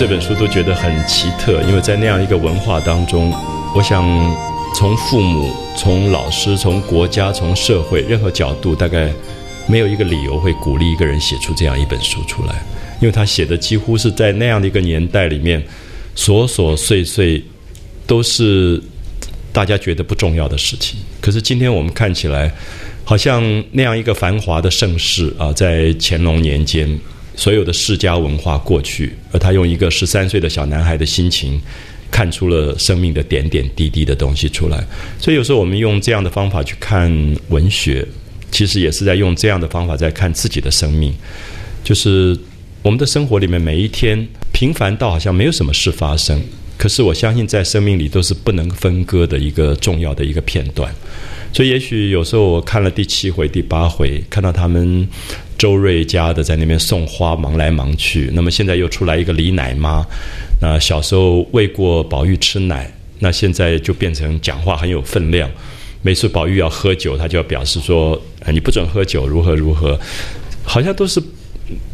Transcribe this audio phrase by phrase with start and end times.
[0.00, 3.30] 这本书都觉得很奇特，因为在那样一个文化当中，
[3.76, 4.02] 我想
[4.74, 9.12] 从父母、从老师、从国家、从社会任何角度，大概
[9.68, 12.54] 没有一个理由会鼓励一个人写出这样一本书出来，
[12.98, 15.62] 因为他写的几乎是在那样的一个年代里面，
[16.16, 17.44] 琐琐碎碎
[18.06, 18.82] 都是
[19.52, 20.98] 大家觉得不重要的事情。
[21.20, 22.50] 可是今天我们看起来，
[23.04, 23.42] 好像
[23.72, 26.98] 那样一个繁华的盛世啊，在乾隆年间。
[27.40, 31.58] 所有的世家文化过去，而他用一个十三岁的小男孩的心情，
[32.10, 34.84] 看出了生命的点点滴滴的东西出来。
[35.18, 37.10] 所以有时候我们用这样的方法去看
[37.48, 38.06] 文学，
[38.50, 41.14] 其实也是在用这样的方法在看自己的生命。
[41.82, 42.38] 就是
[42.82, 46.38] 我们的生活里面每一天平凡到好像没有什么事发生，
[46.76, 50.94] 可是我相信在生命里都是不能分割的一个重要的一个片段。
[51.52, 55.08] 所以，也许有时候我看了第七回、第八回，看到他们
[55.60, 58.30] 周瑞家的在那边送花，忙来忙去。
[58.32, 60.02] 那么现在又出来一个李奶妈，
[60.58, 65.50] 那小时候喂过宝玉吃奶，那现在就变成讲话很有分量。
[66.00, 68.18] 每次宝玉要喝酒，他就要表示说
[68.50, 70.00] ：“你不准喝酒，如何如何。”
[70.64, 71.22] 好像都是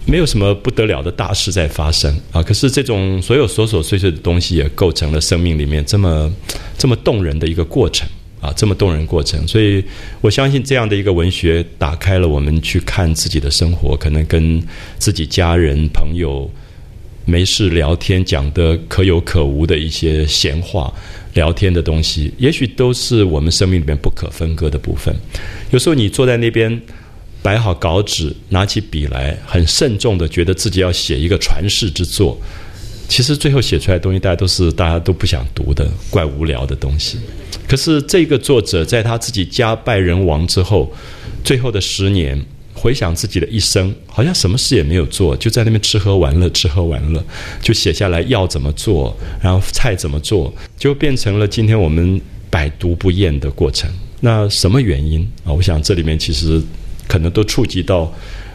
[0.04, 2.40] 没有什么不得了的大事在发生啊。
[2.40, 6.32] 可是这种所有琐琐碎碎的东西，也构成了生命里面这么
[6.78, 8.08] 这么动人的一个过程。
[8.46, 9.82] 啊，这么动人过程，所以
[10.20, 14.62] 我相信这样的一个文学打开了我们去看自己的生活，可能跟
[14.98, 16.48] 自己家人朋友
[17.24, 20.92] 没事聊天讲的可有可无的一些闲话
[21.34, 25.12] 聊天的东西，也许都是我们生命里面不可分割的部分。
[25.72, 26.80] 有时候你坐在那边
[27.42, 32.40] 摆好稿纸，拿起笔来，很慎重的觉得自己要写一个传世之作。
[33.08, 37.18] 其实最后写出来的东西，大家都是大家都不想读的，怪无聊的东西。
[37.68, 40.92] 可是这个作者在他自己家败人亡之后，
[41.44, 42.40] 最后的十年，
[42.74, 47.24] 回想自己的一生，好像什么事也没有做，就在那边吃喝玩乐，吃喝玩乐，
[47.62, 53.90] 就写下来要怎么做，然后菜怎么做，就变成了今天我们百读不厌的过程。
[54.20, 55.52] 那什么原因啊？
[55.52, 56.60] 我想这里面其实
[57.06, 58.12] 可能都触及到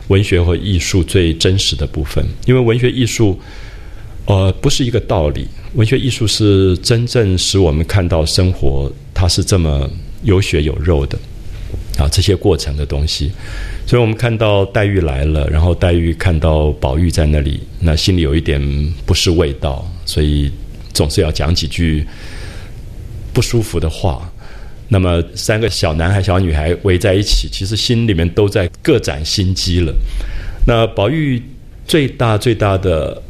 [0.09, 3.39] 文学和艺术最真实的部分，因为文学艺术。
[4.31, 5.46] 呃，不是一个道理。
[5.74, 9.90] 文学艺术是真正使我们看到生活，它是这么
[10.24, 11.19] 有血有肉的
[11.97, 13.30] 啊，这些过程的东西。
[13.86, 18.58] 所以我们看到黛玉来了，然后黛玉看到宝玉在那里，那心里有一点
[19.06, 20.50] 不是味道，所以
[20.94, 22.08] 总是要讲几句
[23.34, 24.31] 不舒服的话。
[24.88, 29.94] 那么三个小男孩、小女孩围在一起，其实心里面都在各展心机了。
[30.66, 31.44] 那宝玉
[31.86, 33.22] 最大最大的。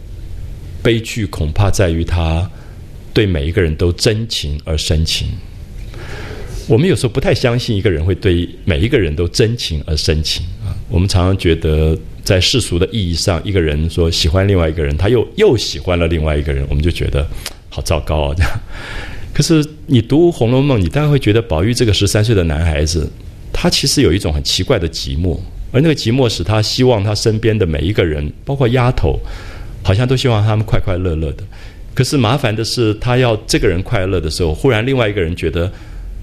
[0.82, 2.50] 悲剧恐怕在于他
[3.14, 5.28] 对每一个人都真情而深情。
[6.68, 10.72] 我们有时候不太相信一个人会对每一个人都真情而深情啊。
[10.90, 17.28] 我们常常觉得，在世俗的意义上，一个人说喜欢另外一个人，他又又喜欢了另外一个人，我们就觉得
[17.70, 18.36] 好糟糕啊！
[18.38, 18.60] 这样。
[19.34, 23.10] 可是你读《红楼梦》，你当然会觉得宝玉这个十三岁的男孩子，
[23.52, 25.38] 他其实有一种很奇怪的寂寞，
[25.72, 29.20] 而那个寂寞使他希望他身边的每一个人，包括丫头。
[29.84, 31.44] 好像都希望他们快快乐乐的，
[31.94, 35.72] 可是麻烦的是，他要这个人快乐的时候，忽然另外一个人觉得，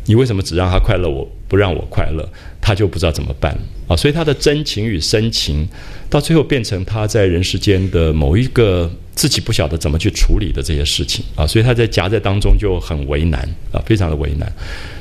[0.06, 2.28] 你为什么只让他快乐，我不让我快乐？
[2.60, 3.56] 他就不知道怎么办
[3.86, 3.96] 啊！
[3.96, 5.66] 所以他的真情与深情，
[6.10, 11.46] 到最后变成他在人世间的某一个自己不晓得怎么去处理的这些事情啊！
[11.46, 13.40] 所以他在夹在当中就很为难
[13.72, 14.52] 啊，非常的为难。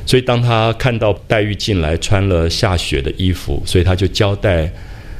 [0.06, 4.72] 所以当他看到黛玉进来穿了下雪的衣服，所以他就交代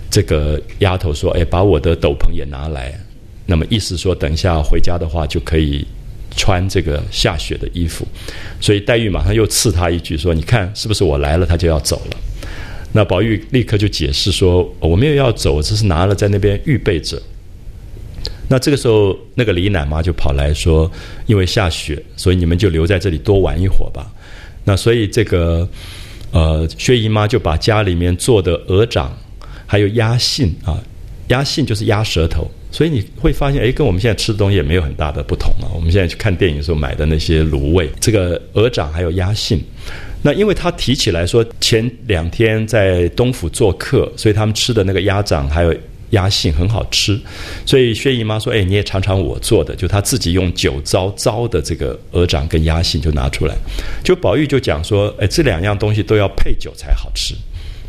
[0.10, 2.98] 这个丫头说：“哎，把我的斗篷也拿来。”
[3.48, 5.84] 那么意思说，等一下回家的话就可以
[6.36, 8.06] 穿这个下雪的衣服，
[8.62, 12.18] 所以黛玉马上又刺他一句说：“你看是不是我来了，他就要走了？”
[12.94, 17.22] 那宝玉立刻就解释说：“我没有要走，只是拿了在那边预备着。”
[18.50, 20.90] 那这个时候，那个李奶妈就跑来说
[21.28, 24.10] ：“因为下雪，所以你们就留在这里多玩一会儿吧。”
[24.64, 25.68] 那所以这个
[26.32, 29.18] 呃，薛姨妈就把家里面做的鹅掌
[29.66, 30.78] 还有鸭信啊，
[31.28, 32.50] 鸭信就是鸭舌头。
[32.70, 35.72] 所以你会发现，哎，跟我们现在吃的东西也没有很大的不同啊。
[35.74, 39.64] 我们现在去看电影的时候买的那些卤味，这个鹅掌还有鸭信，
[40.22, 45.74] 那因为他提起来说前两天在东府做客，所以他们吃的那个鸭掌还有
[46.10, 47.18] 鸭信很好吃。
[47.66, 53.56] 所以薛姨妈说：“哎，你也尝尝我做的。”就她自己用酒糟糟的这个鹅掌跟鸭信就拿出来。
[54.04, 57.34] 就宝玉就讲说：“哎，这两样东西都要配酒才好吃，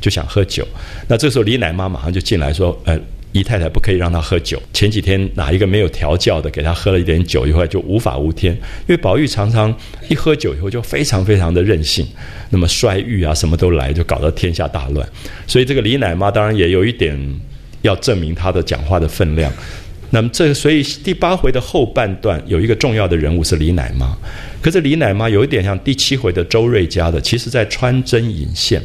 [0.00, 0.66] 就想喝酒。”
[1.08, 2.98] 那这时候李奶妈马上就进来说：“呃。”
[3.32, 4.60] 姨太太不可以让他喝酒。
[4.72, 8.52] 前几天哪一个没有调教的给他喝了一点酒，以后就无法无天。
[8.54, 9.74] 因为宝玉常常
[10.08, 12.06] 一喝酒以后就非常非常的任性，
[12.50, 15.06] 那么衰欲啊什么都来，就搞得天下大乱。
[15.46, 17.18] 所以这个李奶妈当然也有一点
[17.82, 19.52] 要证明她的讲话的分量。
[20.10, 24.16] 那么这所以第八回的后半段有一个重要的人物是李奶妈，
[24.62, 28.82] 可是李奶妈有一点像第七回的周瑞家的，其实在穿针引线，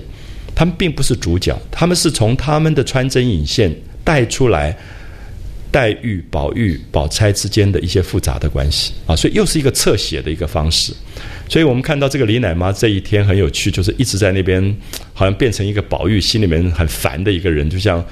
[0.53, 4.75] 他们并不是主角，他们是从他们的穿针引线带出来
[5.71, 10.93] 黛玉、宝玉、宝钗之间的一些复杂的关系啊，所以又是一个侧写的一个方式。
[11.49, 14.75] 所以我们看到这个李奶妈这一天很有趣，就是一直在那边
[15.13, 18.03] 好像变成一个宝玉心里面很烦的一个人，就像。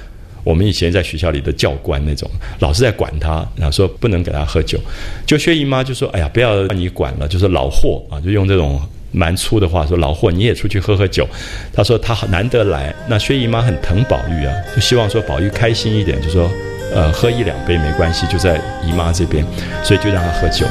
[0.44, 2.28] 我们以前在学校里的教官那种，
[2.58, 4.76] 老是在管他，然后说不能给他喝酒。
[5.24, 11.28] 就薛姨妈就说：“哎呀，不要你管了，就是老霍啊，就用这种蛮粗的话说，老霍你也出去喝喝酒。”
[11.72, 16.50] 他说他难得来，那薛姨妈很疼宝玉啊，就希望说宝玉开心一点，就说
[16.94, 19.44] 呃喝一两杯没关系，就在姨妈这边，
[19.84, 20.66] 所以就让他喝酒。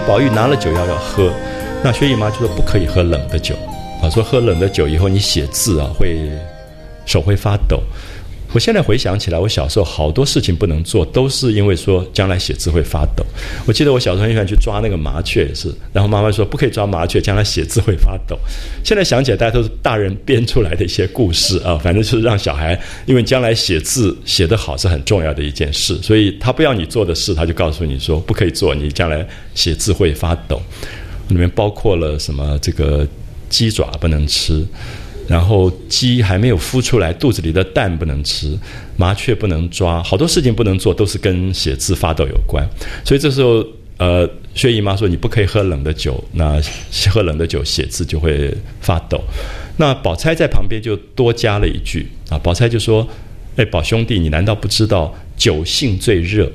[0.00, 1.32] 宝玉拿了酒要要喝，
[1.82, 3.54] 那薛姨妈就说不可以喝冷的酒，
[4.02, 6.18] 啊，说喝冷的酒以后你写字啊会
[7.06, 7.82] 手会发抖。
[8.52, 13.24] 我现在回想起来，我小时候好多事情不能做，都是因为说将来写字会发抖。
[13.66, 18.38] 我记得我小时候很喜欢去抓那个麻雀，也是，然后妈妈说不可以抓麻雀，将来写字会发抖。
[18.82, 30.60] 现在想起来，大家都是大人编出来的一些故事啊，反正就是让小孩，因为将来写字写得好是很重要的一件事，所以他不要你做的事，他就告诉你说不可以做，你将来写字会发抖。
[31.28, 32.58] 里面包括了什么？
[32.62, 33.06] 这个
[33.50, 34.66] 鸡爪不能吃。
[35.28, 38.58] 然后鸡还没有孵出来，肚子里的蛋不能吃，
[38.96, 42.66] 麻雀不能抓，好多事情不能做，都是跟写字发抖有关。
[43.04, 43.62] 所以这时候，
[43.98, 46.58] 呃，薛姨妈说你不可以喝冷的酒，那
[47.10, 49.22] 喝冷的酒写字就会发抖。
[49.76, 53.06] 那宝钗在旁边就多加了一句啊，宝钗就说
[53.56, 56.50] ：“哎，宝兄弟，你难道不知道酒性最热？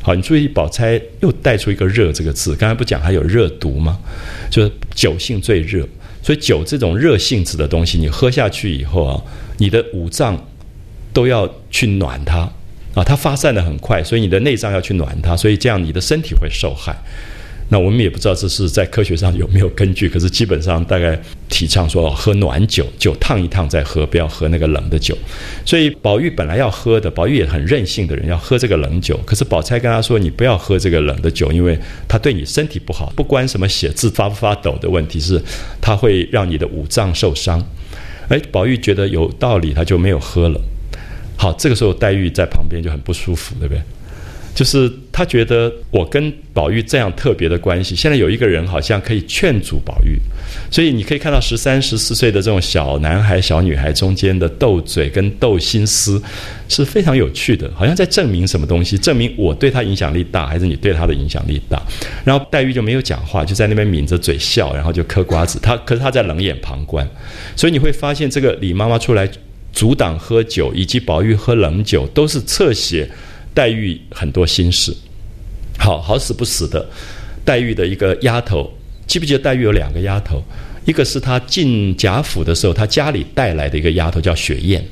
[0.00, 3.98] 好，你注意，宝钗又带出一个热这个字，刚才不讲还有热毒吗？
[4.50, 5.86] 就是酒性最热。”
[6.22, 9.22] 所以酒这种热性质的东西，你喝下去以后啊，
[9.58, 10.38] 你的五脏
[11.12, 12.40] 都要去暖它
[12.94, 16.96] 啊，它发散的很快，所以你的内脏要去暖它，所以这样你的身体会受害。
[17.72, 21.16] 那我们也不知道这是在科学上有没有根据，可是基本上大概
[21.48, 25.16] 提倡说喝暖酒，酒烫一烫再喝，不要喝那个冷的酒。
[25.64, 29.16] 所以宝玉本来要喝的，宝玉也很任性的人，要喝这个冷酒。
[29.24, 33.12] 可是宝钗跟他说：“你不要喝这个冷的酒，因为它对你身体不好。
[33.14, 35.40] 不关什么写字发不发抖的问题，是
[35.80, 37.64] 它会让你的五脏受伤。”
[38.28, 40.60] 哎，宝玉觉得有道理，他就没有喝了。
[41.36, 43.80] 好，这个时候黛玉在旁边就很不舒服，对不对？
[44.54, 50.18] 就是他觉得我跟宝玉这样特别的关系，现在有一个人好像可以劝阻宝玉，
[50.70, 56.20] 所以你可以看到十三、十四岁的这种小男孩、小女孩中间的斗嘴跟斗心思
[56.68, 61.80] 是非常有趣的，好像在证明什么东西，证明我对他影响力大，还是你对他的影响力大。
[62.24, 65.58] 然后黛玉就没有讲话，就在那边抿着嘴笑，然后就嗑瓜子。
[65.62, 67.08] 他可是他在冷眼旁观，
[67.56, 69.28] 所以你会发现这个李妈妈出来
[69.72, 73.08] 阻挡喝酒，以及宝玉喝冷酒，都是侧写。
[73.54, 74.94] 黛玉很多心事，
[75.78, 76.88] 好好死不死的，
[77.44, 78.72] 黛玉的一个丫头，
[79.06, 80.42] 记不记得黛玉有两个丫头？
[80.86, 84.82] 一个是她进贾府的时候，她家里带来的一个丫头叫雪雁。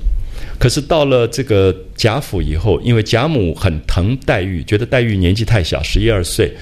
[0.59, 6.53] 可是到了这个贾府以后，因为贾母很疼黛玉，觉得黛玉年纪太小，十一二岁，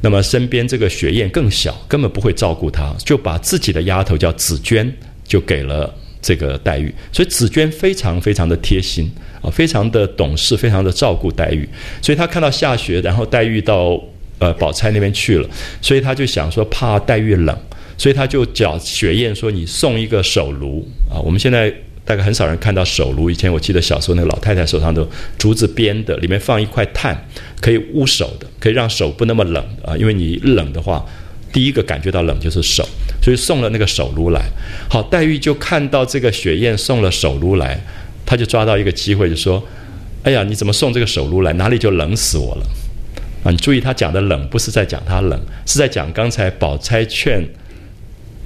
[0.00, 4.92] 那么身边这个雪雁更小，根本不会照顾她，就把自己的丫头叫紫娟，
[5.24, 6.92] 就给了这个黛玉。
[7.12, 9.12] 所以紫娟非常非常的贴心。
[9.44, 11.68] 啊，非常的懂事，非常的照顾黛玉，
[12.00, 14.02] 所以她看到下雪，然后黛玉到
[14.38, 15.46] 呃宝钗那边去了，
[15.82, 17.54] 所以她就想说怕黛玉冷，
[17.98, 21.20] 所以她就叫雪雁说你送一个手炉啊。
[21.20, 21.70] 我们现在
[22.06, 27.14] 大概很少人看到手炉，以前我记得小时候那个老太太手上的竹子编的，里面放一块炭，
[27.60, 29.94] 可以捂手的，可以让手不那么冷啊。
[29.94, 31.04] 因为你冷的话，
[31.52, 32.88] 第一个感觉到冷就是手，
[33.24, 34.42] 所以送了那个手炉来。
[34.90, 37.80] 好，黛玉就看到这个雪雁送了手炉来。
[38.26, 39.62] 他就抓到一个机会，就说
[40.24, 41.52] ：“哎呀，你怎么送这个手炉来？
[41.52, 42.66] 哪里就冷死我了？”
[43.44, 47.46] 啊，你注意他讲的冷，不是在讲他冷，是在讲刚才宝钗劝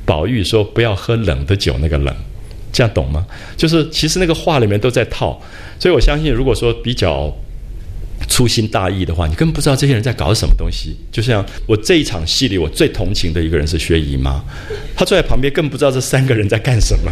[0.04, 2.12] 宝玉说不要喝冷的酒那个冷，
[2.72, 3.24] 这样懂吗？
[3.56, 5.40] 就是其实那个话里面都在套，
[5.78, 7.32] 所以我相信，如果说比较
[8.28, 10.94] 粗心大意的话，你根本不知道这些人在搞什么东西。
[11.10, 14.40] 就像我这一场戏里，我最同情的一个人是薛姨妈，
[14.94, 17.10] 她坐在旁边，更不知道这三个人在干什么。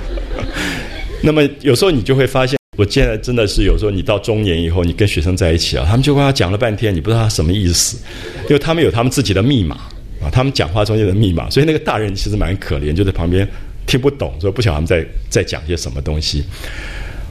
[1.23, 7.99] 那么有时候你就会发现，我现在真的是有时候你到中年以后，你跟学生在一起啊，他们就跟他讲了半天，你不知道他什么意思，
[8.45, 9.77] 因为他们有他们自己的密码
[10.21, 13.49] 啊，他们讲话中间的密码，所以那个大人其实蛮可怜，就在旁边
[13.87, 16.45] 听不懂，说不晓得他们在在讲些什么东西。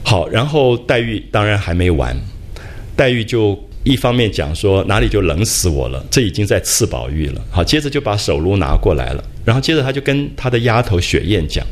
[0.02, 2.16] 好，然后黛玉当然还没完，
[2.96, 7.40] 黛玉就一方面讲说哪里就冷死我了，这已经在刺宝玉了。
[7.52, 11.64] 好，接着就把手炉拿过来了，然后接着他就跟他的丫头雪雁讲，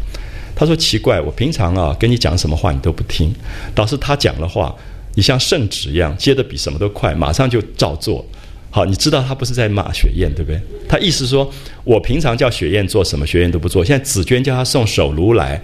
[0.55, 3.35] 他说奇怪，我平常啊跟你讲什么话你都不听，
[3.75, 4.73] 倒是他讲的话，
[5.17, 8.25] 你像圣旨一样，接的比什么都快，马上就照做。
[8.71, 10.61] 好，你知道他不是在骂雪雁，对不对？
[10.89, 11.51] 他意思说，
[11.83, 13.85] 我平常叫雪雁做什么，雪雁都不做。
[13.85, 15.61] 现在紫鹃叫他送手炉来，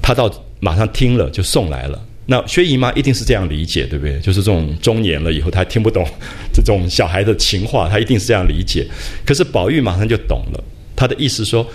[0.00, 2.00] 他到马上听了就送来了。
[2.26, 4.18] 那薛姨妈一定是这样理解，对不对？
[4.20, 6.06] 就是这种中年了以后，她听不懂
[6.52, 8.86] 这种小孩的情话，她一定是这样理解。
[9.24, 10.64] 可是宝玉马上就懂了，
[10.94, 11.66] 他的意思说。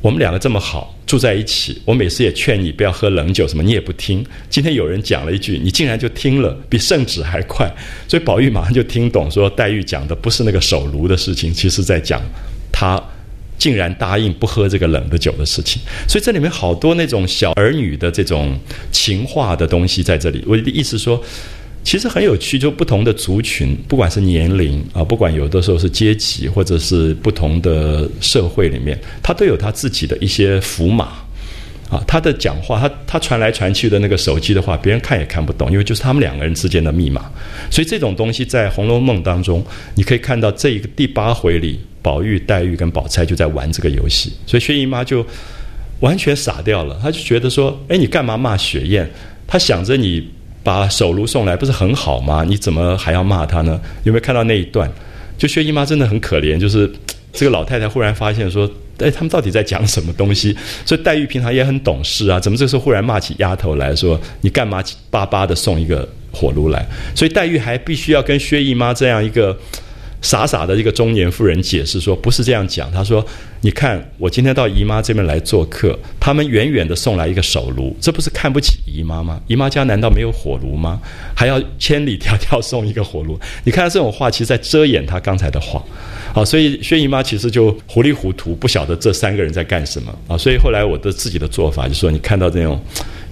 [0.00, 1.80] 我们两个这么好，住在一起。
[1.84, 4.26] 我每次也劝你不要喝冷酒，什么你也不听。
[4.50, 7.72] 今天有人讲了一句，你竟然就听了，比圣旨还快。
[8.08, 12.20] 所以宝玉马上就听懂，说黛玉讲的不是那个手炉的事情，其实在讲
[12.72, 13.00] 他
[13.62, 15.80] 竟然答应不喝这个冷的酒的事情。
[16.08, 18.58] 所以这里面好多那种小儿女的这种
[18.90, 20.42] 情话的东西在这里。
[20.48, 21.22] 我的意思说。
[21.84, 31.06] 其实很有趣，就不同的族群，不管是年龄啊，不管有的时候是阶级，或者是不同的社会里面，他都有他自己的一些符码
[31.90, 32.00] 啊。
[32.06, 37.28] 他的讲话，他他传来传去的那个手机的话，别人看也看不懂，因为就是他们两个人之间的密码。
[37.68, 39.66] 所以这种东西在《红楼梦》当中，
[39.96, 45.24] 你可以看到这一个第八回里，宝玉、黛玉跟宝钗就在玩这个游戏，所以薛姨妈就
[46.00, 49.08] 完全傻掉了，她就觉得说：“哎，你干嘛骂雪雁？”
[49.46, 50.28] 她想着你。
[50.64, 52.44] 把手炉送来不是很好吗？
[52.48, 53.80] 你怎么还要骂她呢？
[54.04, 54.88] 有没有看到那一段？
[55.36, 56.88] 就薛姨妈真的很可怜，就是
[57.32, 60.56] 这个老太太忽然发现说：“哎，他们到底在讲什么东西？”
[60.86, 64.80] 所以黛玉平常也很懂事啊，怎么这时候忽然骂起丫头来说：“你干嘛
[65.10, 69.58] 巴巴的送一个火炉来？”所以黛玉还必须要跟薛姨妈这样一个。
[70.22, 73.24] 傻傻的一个中年妇人解释说：“不是这样讲。”她说
[73.60, 79.40] ：“你看，我今天到姨妈这边来做客，他们远远的送来一个手炉，这不是看不起姨妈吗？
[79.48, 81.00] 姨妈家难道没有火炉吗？
[81.34, 83.38] 还要千里迢迢送一个火炉？
[83.64, 85.82] 你看这种话，其实在遮掩她刚才的话。
[86.32, 90.38] 好，所以薛姨妈其实就糊里糊涂，不晓得这三个人在干什么啊。
[90.38, 92.80] 所以后来我的自己的做法，就说你看到这种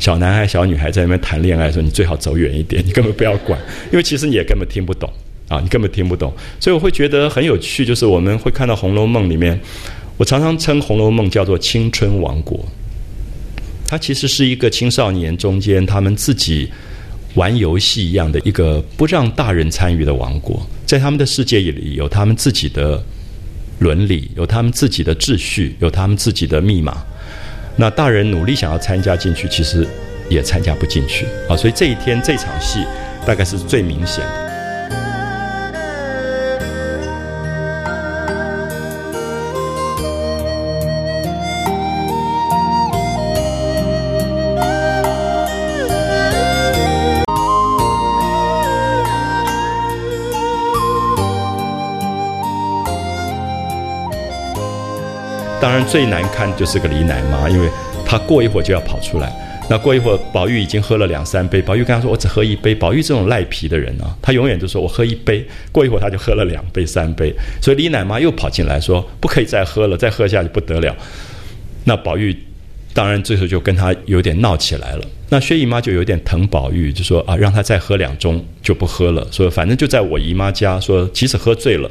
[0.01, 3.59] 小男孩、小女孩在那边谈恋爱，的时候你最好走远一点，你根本不要管，
[3.93, 5.09] 因为其实你也根本听不懂。”
[5.51, 9.61] 啊，你根本听不懂，所以我会觉得很有趣，就是我们会看到《红楼梦》里面，
[10.17, 12.65] 我常常称《红楼梦》叫做青春王国，
[13.85, 16.71] 它其实是一个青少年中间他们自己
[17.35, 23.03] 玩游戏一样的一个不让大人参与的王国，在他们的世界里有他们自己的
[23.81, 27.03] 伦理，有他们自己的秩序，有他们自己的密码，
[27.75, 29.85] 那大人努力想要参加进去，其实
[30.29, 31.27] 也参加不进去。
[31.49, 32.85] 啊，所以这一天这场戏
[33.27, 34.50] 大概是最明显的。
[55.91, 57.69] 最难堪就是个李奶妈，因为
[58.07, 59.33] 她过一会儿就要跑出来。
[59.69, 65.45] 那过一会儿，宝玉已经喝了两三杯，宝玉跟他说：“我只喝一杯。”宝玉这种赖皮的人啊，他永远都说我喝一杯。
[65.73, 70.95] 过一会儿他就喝了两杯、三杯，所以李奶妈又跑进来说：“不可以再喝了，再喝下去不得了。”
[71.85, 72.37] 那宝玉
[72.93, 75.05] 当然最后就跟他有点闹起来了。
[75.29, 79.27] 那薛姨妈就有点疼宝玉，就说：“啊，让他再喝两盅就不喝了。
[79.33, 81.91] 说反正就在我姨妈家，说即使喝醉了。”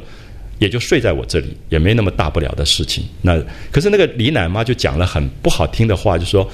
[0.60, 3.02] 也就睡在我这里，也没那么大不了的事情。
[3.22, 6.48] 那可是那个李奶妈就讲了很不好听的话，就说：“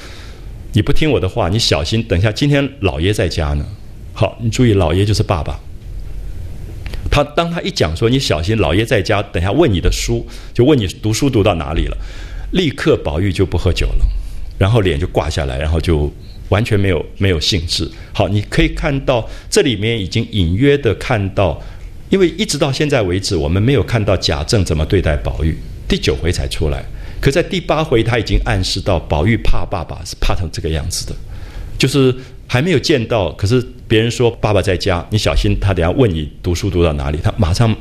[0.73, 3.67] 你不听我的话，你小心，等一下今天老爷在家呢。”
[4.15, 5.59] 好，你注意，老爷就是爸爸。
[7.11, 11.99] 他当他一讲说：“你小心，老爷在家，等下问你的书，就问你读书读到哪里了。”
[12.53, 14.07] 立刻宝玉就不喝酒了，
[14.57, 16.09] 然后脸就挂下来，然后就
[16.51, 17.91] 完全没有没有兴致。
[18.13, 21.61] 好，你可以看到这里面已经隐约的看到。
[22.09, 25.57] 因为一直到现在为止，我们没有看到贾政怎么对待宝玉，
[25.89, 26.85] 第九回才出来。
[27.21, 31.17] 可在第八回，他已经暗示到宝玉怕爸爸是怕成这个样子的，
[31.77, 32.15] 就是
[32.47, 33.33] 还没有见到。
[33.33, 37.75] 可是别人说爸爸在家，你小心他等下问你读书读到哪里，他马上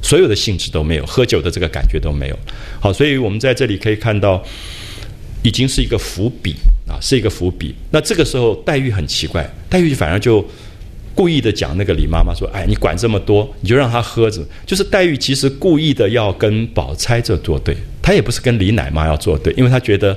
[0.00, 2.38] 所有的兴致都没有，喝酒的这个感觉都没有。
[2.80, 4.42] 好，所以我们在这里可以看到，
[5.42, 6.54] 已经是一个伏笔
[6.88, 7.74] 啊，是一个伏笔。
[7.90, 10.42] 那这个时候黛玉很奇怪，黛玉反而就。
[11.16, 20.16] 故意的讲那个李妈妈说：“哎，你管这么多，你就让他喝着。”就是黛玉其实故意的要跟宝钗这作对，她也不是跟李奶妈要作对，因为她觉得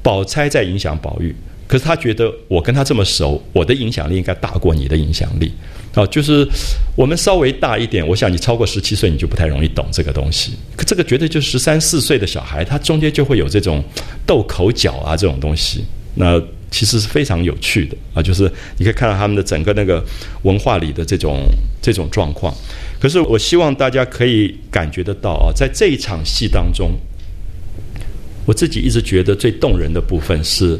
[0.00, 1.34] 宝钗在影响宝玉，
[1.66, 5.52] 可是她觉得我跟她这么熟，我的影响力应该大过你的影响力。
[5.94, 6.46] 啊，就是
[6.94, 10.52] 我们稍微大一点，我想你超过十七岁，你就不太容易懂这个东西。
[10.76, 13.82] 可这个绝对就十三四岁的小孩，他中间就会有这种
[14.24, 15.84] 斗口角啊这种东西。
[16.14, 20.04] 那其实是非常有趣的啊，就是你可以看到他们的整个那个
[20.42, 21.40] 文化里的这种
[21.80, 22.54] 这种状况。
[23.00, 26.92] 可是我希望大家可以感觉得到啊，在这一场戏当中，
[28.44, 30.78] 我自己一直觉得最动人的部分是。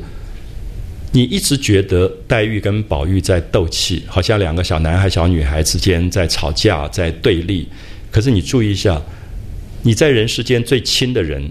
[1.10, 7.66] 你一直觉得黛玉跟宝玉在斗气，好像两个小男孩、小女孩之间在吵架、在对立。
[8.10, 9.00] 可是你注意一下，
[9.82, 11.50] 你在人世间最亲的人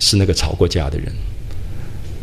[0.00, 1.06] 是那个吵过架的人，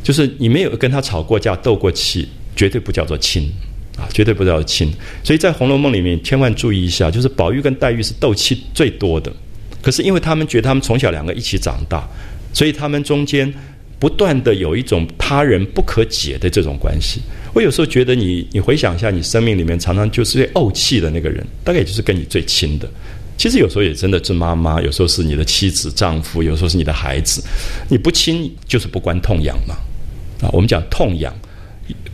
[0.04, 3.50] 就是你没有跟他吵过架、斗过气，绝对不叫做亲
[3.98, 4.94] 啊，绝对不叫做亲。
[5.24, 9.34] 所以在《红楼梦》里面，千万注意一下，就是宝玉跟黛玉是斗气最多的。
[9.82, 12.08] 可是因为他们觉得他们从小两个一起长大，
[12.54, 13.52] 所以他们中间。
[14.00, 17.22] 不断的有一种他人不可解的这种关系，
[17.54, 22.90] 我有时候觉得你，你回想一下，你生命里面常常就是最怄气的那个人，大概也就是跟你最亲的。
[23.38, 27.42] 其实有时候也真的是妈妈，有时候是你的妻子、丈夫，有时候是你的孩子。
[27.88, 29.74] 你不亲就是不关痛痒嘛，
[30.44, 31.34] 啊，我们讲痛痒，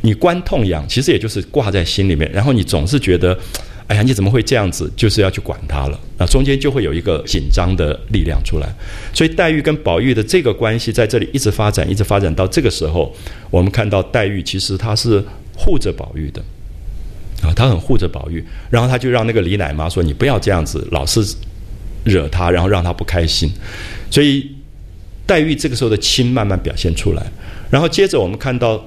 [0.02, 3.38] 你关痛痒，其实也就是挂在心里面，然后你总是觉得。
[3.90, 4.88] 哎呀，你怎么会这样子？
[4.96, 8.70] 就是要去管他了，那中间就会有一个紧张的力量出来。
[9.16, 13.12] 所以黛玉跟宝玉的这个关系在这里一直发展，一直发展到这个时候，
[13.50, 15.24] 我们看到黛玉其实她是
[15.58, 16.40] 护着宝玉的，
[17.42, 21.26] 啊，她很护着宝玉，然后她就让那个李奶妈说：“你不要这样子，老是
[22.04, 23.52] 惹他，然后让他不开心。”
[24.12, 24.52] 所以
[25.26, 27.26] 黛玉这个时候的亲慢慢表现出来，
[27.70, 28.84] 然后接着我们看到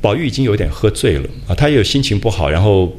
[0.00, 2.92] 宝玉已经有点喝醉了啊，他也有心情不好，然后。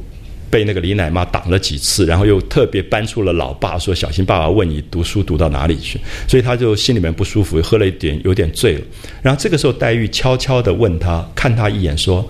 [0.52, 8.82] 被那个李奶妈挡了几次，然后又特别搬出了老爸，说小心爸爸问你读书读到哪里去，所以他就心里面不舒服，喝了一点，有点醉了。
[9.22, 12.22] 然后这个时候，黛玉悄悄地问他，看他一眼，说：“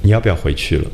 [0.00, 0.90] 你要不要回去了？”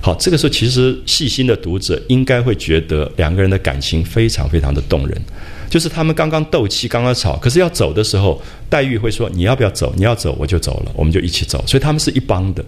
[0.00, 5.22] 好，这个时候其实细心的读者应该会觉得两个人的感情非常非常的动人，
[5.70, 9.90] 就是他们刚刚斗气，刚刚吵，可是要走的时候，黛玉会说：“你要不要走？
[9.96, 12.62] 你要走我就走了，我们就一起走。”所以他们是一帮的。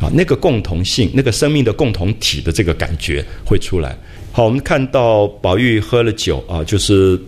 [0.00, 3.96] 啊，那个共同性，那个生命的共同体的这个感觉会出来。
[4.32, 7.20] 好，我们看到宝玉喝了酒啊，就是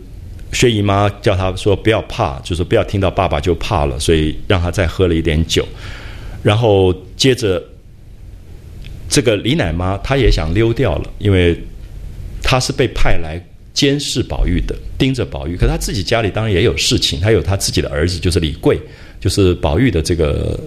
[0.53, 5.65] 薛姨妈叫他说不要怕，就是不要听到爸爸就怕了，所以让他再喝了一点酒。
[6.43, 7.63] 然后接着，
[9.09, 11.57] 这个李奶妈她也想溜掉了，因为
[12.43, 13.41] 她是被派来
[13.75, 15.55] 监视宝玉的，盯着宝玉。
[15.55, 18.81] 可他自己家里当然也有事情，他有他自己的儿子，就是李贵，
[19.21, 20.59] 就是宝玉的这个。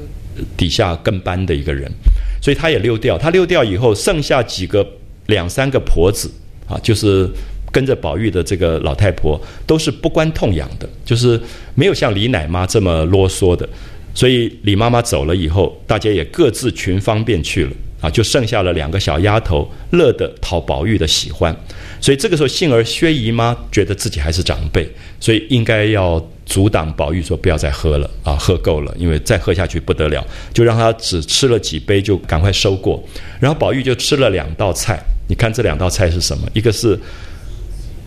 [0.55, 1.91] 底下跟班的一个人，
[2.39, 3.17] 所以他也溜掉。
[3.17, 4.87] 他溜掉以后，剩下几个
[5.25, 6.31] 两三个婆子
[6.69, 7.27] 啊，就是
[7.71, 11.41] 跟着宝玉的这个老太婆，都是不关痛痒的，就是
[11.73, 13.67] 没有像李奶妈这么啰嗦的。
[14.13, 21.51] 所以李妈妈走了以后，大家也各自寻方便去了啊，就剩下了两个小丫头，乐得讨宝玉的喜欢。
[21.99, 24.87] 所以这个时候，幸而薛姨妈觉得自己还是长辈，
[25.19, 26.25] 所以应该要。
[26.47, 33.03] 阻挡宝玉说不要再喝了啊，喝够了，因为再喝下去不得了，就让他只吃了几杯就赶快收过。
[33.37, 36.47] 然后宝玉就吃了两道菜，你看这两道菜是什么？
[36.53, 36.97] 一个是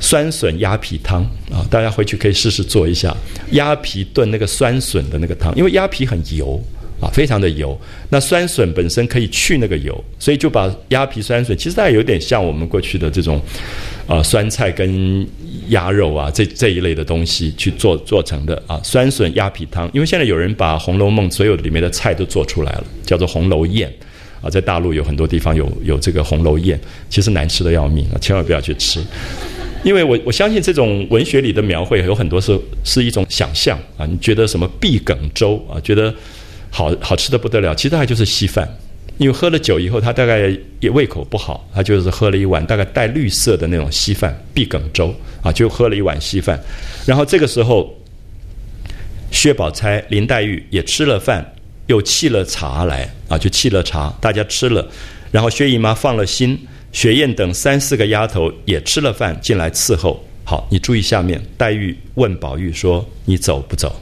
[0.01, 1.23] 酸笋鸭皮汤
[1.53, 3.15] 啊，大家回去可以试试做一下
[3.51, 6.59] 鸭皮炖那个酸笋的那个汤，因为鸭皮很油
[7.01, 7.79] 啊，非常的油。
[8.09, 13.41] 那酸笋本身可以去那个油，所以就把鸭皮酸笋，其实它有点像我们过去的这种
[14.07, 15.27] 啊酸菜跟。
[15.69, 19.89] 鸭肉啊，这这一类的东西去做做成的啊，酸笋鸭皮汤。
[19.93, 23.93] 因为现在有人把《红楼梦》所有里面的菜都做出来了，叫做红楼宴
[24.43, 29.01] 啊，在大陆有很多地方有有这个红楼宴，其实难吃的要命啊，千万不要去吃。
[29.85, 36.13] 因为我我相信这种文学里的描绘有很多是是一种想象啊，你觉得什么碧梗粥啊，觉得
[36.71, 38.69] 好好吃的不得了，其实它就是稀饭。
[39.19, 46.59] 因为喝了酒以后，他大概也胃口不好，他就是喝了一碗大概带绿色的那种稀饭，碧梗粥啊，就喝了一碗稀饭。
[47.05, 47.95] 然后这个时候，
[49.31, 51.45] 薛宝钗、林黛玉也吃了饭，
[51.89, 54.89] 又沏了茶来啊，就沏了茶，大家吃了。
[55.31, 56.59] 然后薛姨妈放了心，
[56.91, 60.25] 雪雁等三四个丫头也吃了饭进来伺候。
[60.45, 63.95] 好，你注意下面，黛玉问宝玉说：“你走不走？”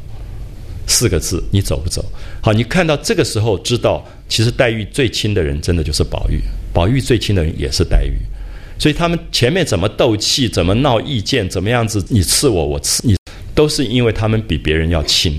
[0.88, 2.04] 四个字，你走不走？
[2.40, 4.04] 好，你看到这个时候知道。
[4.30, 6.36] 其实黛玉最亲的人，真的就是宝玉；
[6.70, 8.12] 宝玉最亲的人也是黛玉。
[8.78, 13.16] 所以他们前面怎么斗气，怎么闹意见，怎么样子，你刺我，我刺你，
[13.54, 15.32] 都是因为他们比别人要亲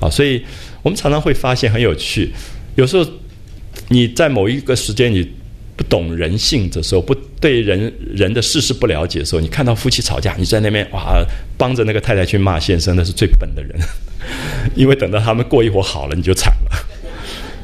[0.00, 0.08] 啊。
[0.08, 0.40] 所以
[0.82, 2.32] 我们常常会发现很有趣，
[2.76, 3.04] 有时候
[3.88, 5.28] 你在某一个时间你
[5.78, 11.24] 不懂人性的时候，不对人人的事事不了解的时候，你看到夫妻吵架，你在那边哇，
[11.56, 13.78] 帮着那个太太去骂先生，那是最笨的人，
[14.74, 16.86] 因为等到他们过一会儿好了，你就惨了。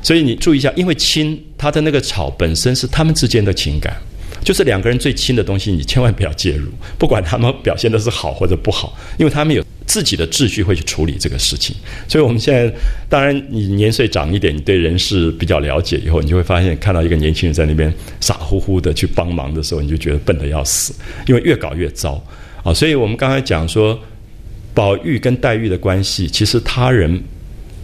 [0.00, 3.96] 所以你注意一下，因为亲，他的那个吵本身是他们之间的情感，
[4.44, 11.74] 就是两个人最亲的东西，你千万不要介入， 不管他们表现的是好或者不好，因为他们有自己的秩序会去处理这个事情。
[12.06, 12.72] 所以我们现在，
[13.08, 20.94] 当然你年岁长一点，你对人事比较了解以后，你就会发现，看到一个年轻人在那边傻乎乎的去帮忙的时候，你就觉得笨的要死，
[21.26, 22.22] 因为越搞越糟
[22.62, 22.72] 啊。
[22.74, 23.98] 所以我们刚才讲说，
[24.74, 27.22] 宝玉跟黛玉的关系，其实他人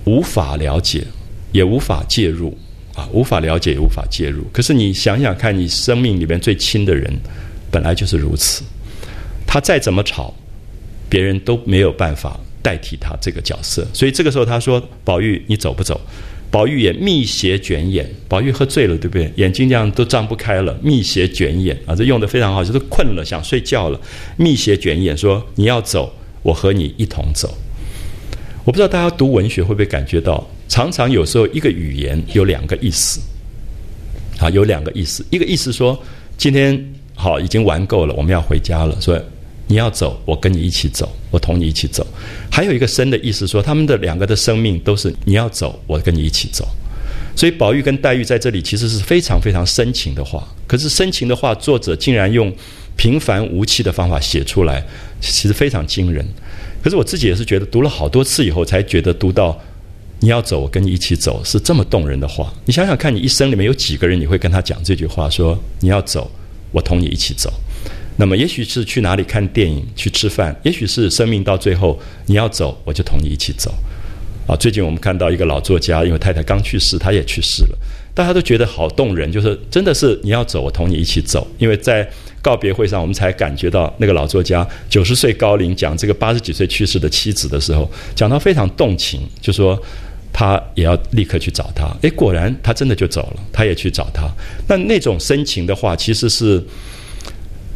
[0.04, 1.04] 无法了解，
[1.52, 2.56] 也无法介入。
[3.00, 4.44] 啊，无法了解也无法介入。
[4.52, 7.10] 可是你想想看，你生命里面最亲的人，
[7.70, 8.62] 本来就是如此。
[9.46, 10.34] 他再怎么吵，
[11.08, 13.86] 别人都没有办法代替他这个角色。
[13.94, 15.98] 所以这个时候他说：“宝玉，你走不走？”
[16.52, 18.08] 宝玉也密斜卷眼。
[18.28, 19.32] 宝玉喝醉了，对不对？
[19.36, 23.98] 眼睛这样都张不开了，密斜卷眼啊，这用的非常好，就是困了，想睡觉了，
[24.36, 27.56] 密斜卷眼说：“你要走，我和你一同走。”
[28.64, 30.46] 我不知道大家读文学会不会感觉到。
[30.68, 33.20] 常常有时候一个语言有两个意思，
[34.38, 35.26] 啊，有两个意思。
[35.30, 36.00] 一个意思说，
[36.38, 36.80] 今天
[37.14, 38.96] 好已经玩够了，我们要回家了。
[39.00, 39.20] 说
[39.66, 42.06] 你要走，我跟你一起走，我同你一起走。
[42.52, 46.64] 还有一个深的意思说，他们的两个的生命都是你要走，我跟你一起走。
[47.34, 50.46] 所以宝玉跟黛玉在这里其实是非常非常深情的话。
[50.68, 52.52] 可是深情的话，作者竟然用
[52.96, 54.84] 平凡无奇的方法写出来，
[55.20, 56.24] 其实非常惊人。
[56.82, 59.58] 可是我自己也是觉得读了好多次以后，才觉得读到。
[60.22, 62.52] 你要走，我跟你一起走，是这么动人的话。
[62.66, 65.30] 你想想看，你一生里面有几个人你会跟他讲这句话？
[65.30, 66.30] 说你要走，
[66.72, 67.50] 我同你一起走。
[68.18, 73.72] 那么，也许是去哪里看电影、去吃饭，也许是生命到最后你要走，我就同你一起走。
[74.46, 77.78] 啊，最近我们看到一个老作家，因为太太刚去世，他也去世了，
[78.12, 81.48] 大家都觉得好动人，就是真的是你要走，我同你一起走。
[81.56, 82.06] 因为在
[82.42, 89.80] 告别会上，我们才感觉到那个老作家九十岁高龄讲这个八十几岁去世的妻子的时候，讲到非常动情，就说。
[90.32, 94.30] 他也要立刻去找他，诶，果然他真的就走了，他也去找他。
[94.68, 96.64] 那那种深情的话，其实是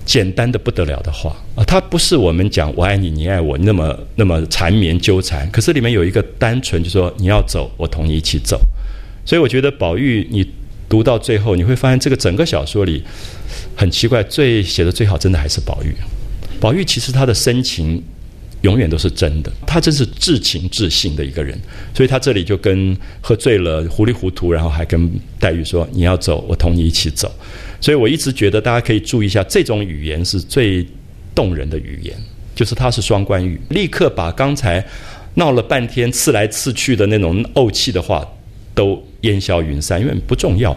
[0.07, 8.61] 简单的不得了的话啊，他不是我们讲我爱你，你爱我那么那么缠绵纠缠，可是里面有一个单纯，就说你要走，我同你一起走。
[9.27, 10.49] 所以我觉得宝玉，你
[10.89, 13.03] 读到最后，你会发现这个整个小说里
[13.77, 15.95] 很奇怪，最写的最好，真的还是宝玉。
[16.61, 18.03] 宝玉其实他的深情。
[18.63, 21.55] 永远都是真的，他真是至情至性的一个人，
[21.93, 25.07] 所以他这里就跟喝醉了糊里糊涂，然后还跟
[25.39, 27.31] 黛玉说：“你要走，我同你一起走。”
[27.79, 30.87] 所以我一直觉得大家可以注意一下，这种语言是最
[31.35, 32.17] 动人的语言，
[32.55, 34.83] 就是它是双关语，立刻把刚才
[35.35, 38.27] 闹了半天刺来刺去的那种怄气的话
[38.75, 40.75] 都烟消云散，因为不重要。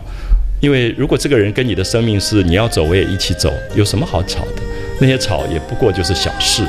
[0.59, 4.63] 因为如果这个人跟你的生命是你要走，我也一起走，有什么好吵的？
[4.99, 6.63] 那些吵也不过就是小事。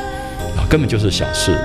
[0.56, 1.56] 啊根本就是小事。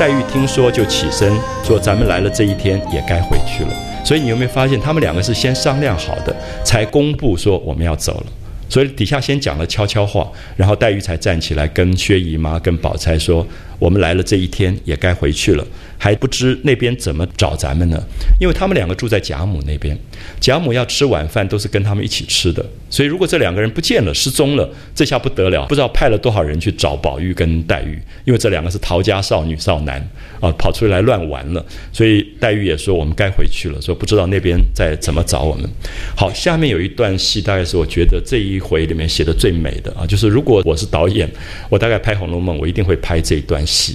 [0.00, 1.30] 黛玉听说就起身
[1.62, 3.70] 说：“咱们来了这一天，也该回去了。”
[4.02, 6.34] 所以你有没有发现，他们两个是先商量好的，
[6.64, 8.26] 才公布说我们要走了。
[8.66, 13.46] 所以底下先讲了悄悄话，然后黛玉才站起来跟薛姨妈、跟宝钗说
[13.80, 15.66] ：“我们来了这一天，也该回去了。”
[16.02, 18.02] 还不知那边怎么找咱们呢？
[18.40, 19.94] 因为他们两个住在贾母那边，
[20.40, 22.64] 贾母要吃晚饭都是跟他们一起吃的。
[22.88, 28.00] 所以如果这两个人不见了、失踪了，这下不得了，不知道派了多少人去找宝玉跟黛玉。
[28.24, 30.00] 因为这两个是陶家少女少男
[30.40, 31.62] 啊，跑出来乱玩了。
[31.92, 35.68] 所以黛玉也说：“我们该回去了。”说不知道那边在怎么找我们。
[36.16, 41.30] 好，下面有一段戏，大概是我觉得这一回里面写的最美的啊，就是如果我是导演，
[41.68, 43.92] 我大概拍《红楼梦》，我一定会拍这一段戏，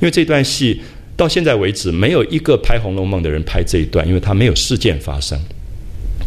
[0.00, 0.80] 因为这段戏。
[1.18, 5.40] 到现在为止，没有一个拍《红楼梦》的人拍这一段，因为他没有事件发生，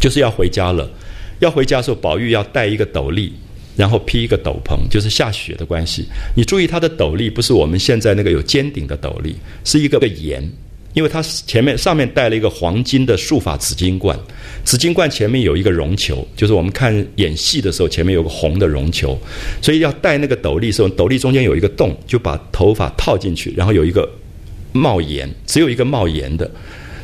[0.00, 0.90] 就是要回家了。
[1.38, 3.30] 要回家的时候，宝玉要带一个斗笠，
[3.76, 6.06] 然后披一个斗篷，就是下雪的关系。
[6.34, 10.42] 你注意，他的斗笠不是我们现在那个有尖顶的斗笠，是一个个檐，
[10.92, 14.18] 因为他前面上面戴了一个黄金的束发紫金冠，
[14.64, 19.18] 紫金冠前面有一个绒球，就是我们看演戏的时候前面有个红的绒球，
[19.62, 24.08] 所以要戴那个斗笠的时候，斗笠中间有一个洞，就把头发套进去，然后有一个。
[24.72, 26.48] 帽檐只有一个帽檐的，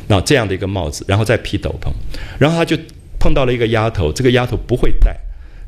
[0.07, 1.91] 那这样的一个帽子，然后再披斗篷，
[2.39, 2.77] 然后他就
[3.19, 5.13] 碰到了一个丫头，这个丫头不会戴，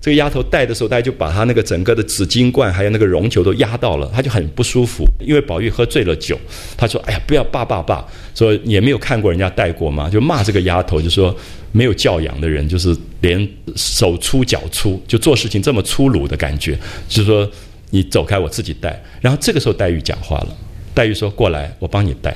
[0.10, 5.06] 这个丫头戴的时候，大家就把她那个整个的紫金冠还有那个绒球都压到了，她就很不舒服。
[5.20, 6.36] 因为宝玉喝醉了酒，
[6.76, 11.36] 他说：“哎呀，不要爸爸爸，说也没有看过人家戴过嘛，就骂这个丫头，就说
[11.72, 16.76] 没有教养的人，就是连手粗脚粗，就做事情这么粗鲁的感觉，
[17.08, 17.48] 就说
[17.92, 20.58] 你走开，我自己戴。”然后这个时候黛玉讲话了。
[20.96, 22.36] 黛玉说：“过来，我帮你带。”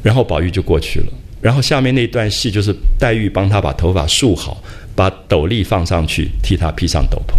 [0.00, 1.06] 然后宝玉就过去了。
[1.40, 4.62] 然后下面那段戏就是黛玉帮他把头发束好，
[4.94, 7.34] 把斗笠放上去，替他披上斗篷。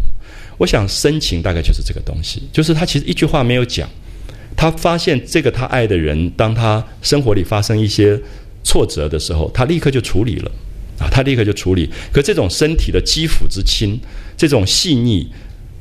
[0.57, 3.89] 我想深情大概就是这个东西，就是他其实一句话没有讲，
[4.55, 8.17] 他发现这个他爱的人，当他生活里发生一些
[8.63, 10.51] 挫折的时候，他立刻就处理了，
[10.97, 11.89] 啊，他立刻就处理。
[12.11, 13.99] 可这种身体的肌肤之亲，
[14.37, 15.27] 这种细腻，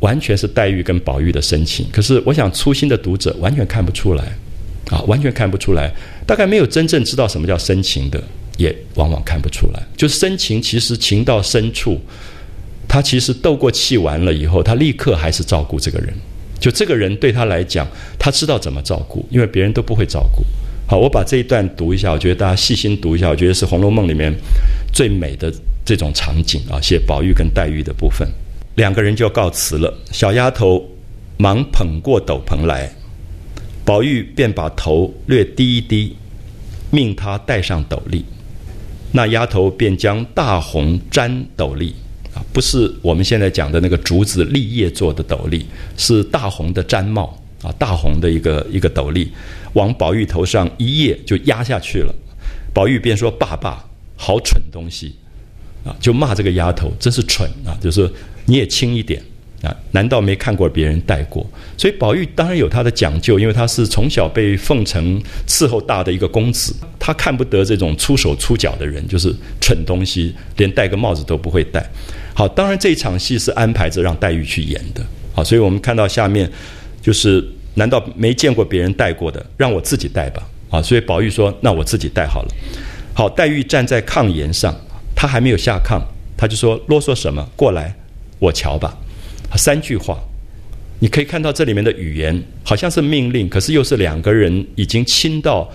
[0.01, 1.87] 完全是黛玉跟宝玉的深情。
[1.93, 4.25] 可是我想粗心的读者完全看不出来，
[4.91, 5.93] 啊，完全看不出来。
[6.27, 8.21] 大概没有真正知道什么叫深情的，
[8.57, 9.83] 也往往看不出来。
[9.97, 12.01] 就深情，其实情到深处。
[12.87, 16.15] 他其实斗过气完了以后，他立刻还是照顾这个人。
[16.61, 17.87] 就这个人对他来讲，
[18.19, 20.45] 他知道怎么照顾，因为别人都不会照顾。
[20.87, 24.33] 好，我把这一段读一下，我觉得大家细心读一下，我觉得是《红楼梦》里面
[24.93, 25.53] 最美的
[25.85, 28.29] 这种场景啊，写宝玉跟黛玉的部分。
[28.77, 30.85] 两个人就要告辞了，小丫头
[31.39, 32.91] 忙捧过斗篷来，
[33.85, 36.15] 宝玉便把头略低一低，
[36.91, 38.25] 命他戴上斗笠。
[39.17, 41.95] 那丫头便将大红毡斗笠。
[42.35, 45.65] 啊，不是我们现在讲的那个竹子立叶做的斗笠，
[45.97, 49.31] 是大红的毡帽啊，大红的一个一个斗笠，
[49.75, 52.13] 往宝玉头上一掖就压下去了。
[52.73, 53.85] 宝玉便说：“爸爸，
[54.17, 55.15] 好蠢东西！”
[55.87, 58.11] 啊，就骂这个丫头真是蠢啊，就是
[58.47, 59.23] 你也轻一点。
[59.65, 61.45] 啊，难道没看过别人戴过？
[61.79, 71.85] 所以宝玉当然有他的讲究，因为他是从小被奉承伺候大的一个公子，他看不得这种粗手粗脚的人，就是蠢东西，连戴个帽子都不会戴。
[72.35, 75.05] 好，当然这场戏是安排着让黛玉去演的。
[75.33, 76.51] 好，所以我们看到下面
[77.01, 80.43] 就是难道没见过别人戴过的，让我自己戴吧。
[80.71, 82.49] 啊，所以宝玉说：“那我自己戴好了。”
[83.15, 84.75] 好，黛玉站在炕沿上，
[85.15, 86.01] 她还没有下炕，
[86.37, 87.49] 她就说：“啰嗦什么？
[87.55, 87.95] 过来，
[88.41, 88.99] 我瞧吧。”
[89.57, 90.19] 三句话，
[90.99, 95.71] 你可以看到这里面的语言好像是命令，可是又是两个人已经亲到，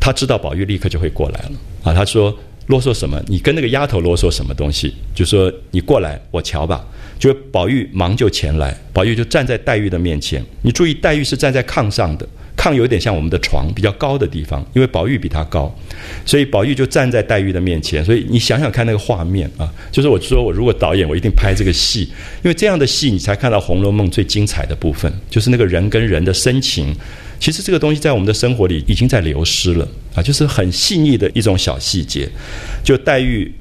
[0.00, 1.94] 他知道宝玉立刻就会过来了啊。
[1.94, 3.22] 他说啰嗦什么？
[3.26, 4.94] 你跟那个丫头啰嗦什么东西？
[5.14, 6.84] 就说你过来，我瞧吧。
[7.18, 10.44] 就宝玉忙就前来，宝玉就站在黛玉的面前。
[10.62, 12.28] 你注意，黛玉是站在炕上的。
[12.56, 15.72] 炕有点像我们的床，比较高的地方，因为宝玉比他高，
[16.24, 18.04] 所以宝玉就站在黛玉的面前。
[18.04, 22.02] 所以你想想看那个画面啊，就是我说我如果导演，我一定拍这个戏，
[22.42, 26.94] 因为这样的戏你才看到《红楼梦》最精彩的部分，就是那个人跟人的深情。
[27.38, 32.26] 其实这个东西在我们的生活里已经在流失了啊，就是很细腻的一种小细节。
[32.82, 33.52] 就黛玉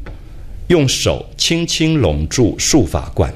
[0.67, 3.33] 用手轻轻拢住束发冠。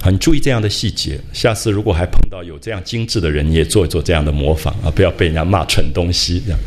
[0.00, 6.40] 很注意这样的细节，下次如果还碰到有这样精致的人，你也做一做这样的模仿啊，不要被人家骂蠢东西。
[6.46, 6.58] 这样，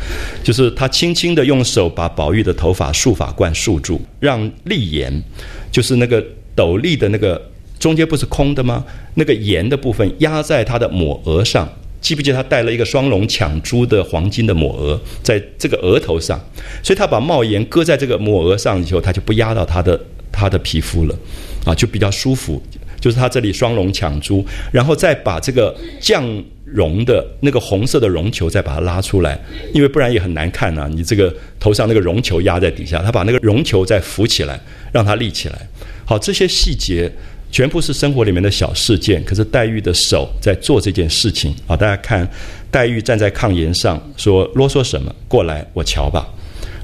[0.44, 5.22] 就是他轻轻的用手把宝玉的头发束发冠束住，让立檐，
[5.70, 6.22] 就是那个
[6.54, 7.40] 斗笠的那个
[7.78, 8.84] 中间不是空的吗？
[9.14, 11.66] 那个檐的部分压在他的抹额上，
[12.02, 16.38] 记不记得他戴了一个双龙抢珠的黄金的抹额，在这个额头上，
[16.82, 19.98] 所以他把帽檐搁在这个抹额上以后，他就不压到他的
[20.30, 21.18] 他的皮肤了，
[21.64, 22.62] 啊，就比较舒服。
[23.02, 26.24] 就是他这里双龙抢珠，然后再把这个降
[26.64, 29.36] 绒的那个红色的绒球再把它拉出来，
[29.74, 30.88] 因为不然也很难看呐。
[30.88, 34.58] 你这个头上那个绒球压在底下，他把那个绒球再浮起来，
[34.92, 35.68] 让它立起来。
[36.04, 37.12] 好，这些细节
[37.50, 41.52] 全部是生活里面的小事件，可是黛玉的手在做这件事情。
[41.66, 42.26] 好，大家看，
[42.70, 45.12] 黛玉站在炕沿上说：“啰嗦什么？
[45.26, 46.26] 过来，我瞧吧。”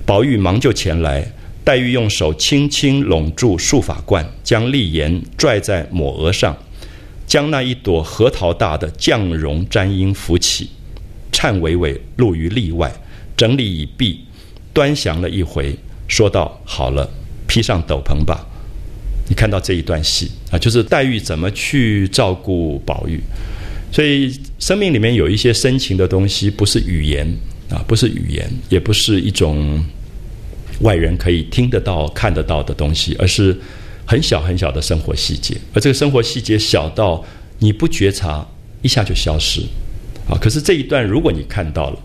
[0.04, 1.24] 宝玉忙就前来。
[1.68, 6.56] 黛玉用手轻轻拢住束发冠，将立言拽在抹额上，
[7.26, 10.70] 将那一朵核桃大的绛绒簪缨扶起，
[11.30, 12.90] 颤巍巍露于例外。
[13.36, 14.20] 整理已毕，
[14.72, 15.76] 端详了一回，
[16.08, 17.06] 说道：“好了，
[17.46, 18.46] 披上斗篷吧。”
[19.28, 23.20] 你看到这一段戏啊，就是黛玉怎么去照顾宝玉。
[23.92, 27.30] 所以，生命里面有一些深情的东西，不是语言
[27.68, 29.84] 啊，不是语言，也不是一种。
[30.80, 33.56] 外人可以听得到、看得到的东西，而是
[34.06, 37.24] 很小很小的生活细节，而这个生活细节小到
[37.58, 38.46] 你不觉察，
[38.80, 39.60] 一下就消失。
[40.28, 41.98] 啊，可是这一段如果你看到了，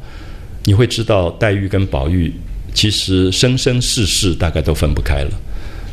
[0.63, 2.33] 你会知道黛玉跟宝玉
[2.73, 5.31] 其实生生世世大概都分不开了。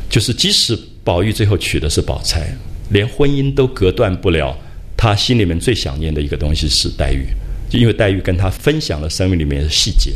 [0.09, 2.41] 就是即使宝玉最后娶的是宝钗，
[2.89, 4.57] 连婚姻都隔断不了，
[4.97, 7.27] 他心里面最想念的一个东西是黛玉，
[7.69, 10.13] 就因为黛玉跟他分享了生命里面的细节。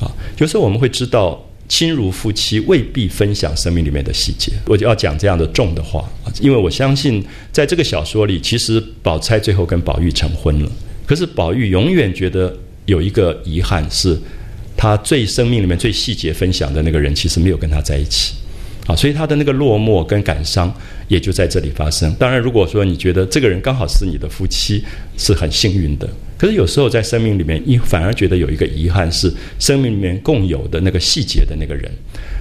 [0.00, 0.06] 啊，
[0.38, 1.44] 有时候我们会知道。
[1.70, 6.04] 亲如夫妻未必分享生命里面的细节，我就要讲这样的重的话
[6.40, 10.70] 因为我相信在这个小说里，其实宝钗最后跟宝玉成婚了，
[11.06, 12.52] 可是宝玉永远觉得
[12.86, 14.18] 有一个遗憾，是
[14.76, 18.34] 他最生命里面最细节分享的那个人，其实没有跟他在一起，
[18.88, 20.74] 啊，所以他的那个落寞跟感伤
[21.06, 22.12] 也就在这里发生。
[22.14, 24.82] 当然，如果说你觉得这个人刚好是你的夫妻，
[25.16, 26.08] 是很幸运的，
[26.40, 31.92] 可是有时候在生命里面，你反而觉得有一个遗憾是生命里面共有的那个细节的那个人。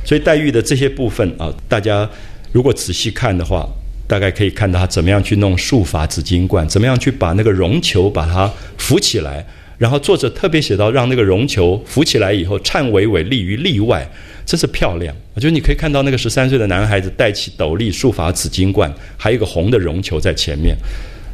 [0.06, 2.10] 所以黛玉的这些部分啊，大家
[2.54, 3.68] 如果仔细看的话，
[4.08, 9.46] 大概可以看到他怎么样去弄束发紫金冠，怎么样去把那个绒球把它浮起来。
[9.78, 14.10] 然后作者特别写到，让那个绒球浮起来以后颤巍巍立于例外，
[14.46, 15.14] 真是漂亮。
[15.34, 20.74] 我觉得你可以看到那个十三岁的男孩子戴起斗笠，束发紫金冠，还有一个红的绒球在前面。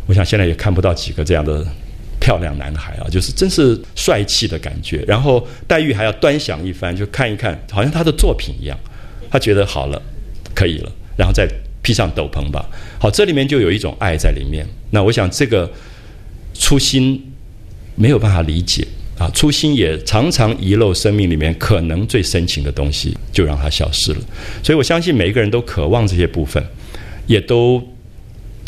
[0.08, 1.64] 我想现在也看不到几个这样的
[2.26, 5.04] 漂亮男孩啊，就是真是帅气的感觉。
[5.08, 8.76] 然后黛玉还要端详一番，就看一看，好像他的作品一样。
[9.30, 10.02] 他觉得好了，
[10.56, 11.48] 可以了，然后再
[11.84, 12.68] 披上斗篷吧。
[12.98, 14.66] 好，这里面就有一种爱在里面。
[14.90, 15.72] 那我想这个
[16.56, 17.32] 初心。
[17.98, 18.86] 没有办法理解
[19.18, 24.20] 啊，初心也常常遗漏生命里面可能最深情的东西，就让它消失了。
[24.62, 26.62] 所以我相信每一个人都渴望这些部分，
[27.26, 27.82] 也都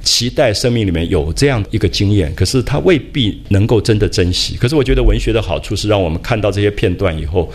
[0.03, 4.55] 期待生命里面有这样一个经验，可是他未必能够真的珍惜。
[4.55, 7.51] 可是我觉得文学的好处是让我们看到这些片段以后，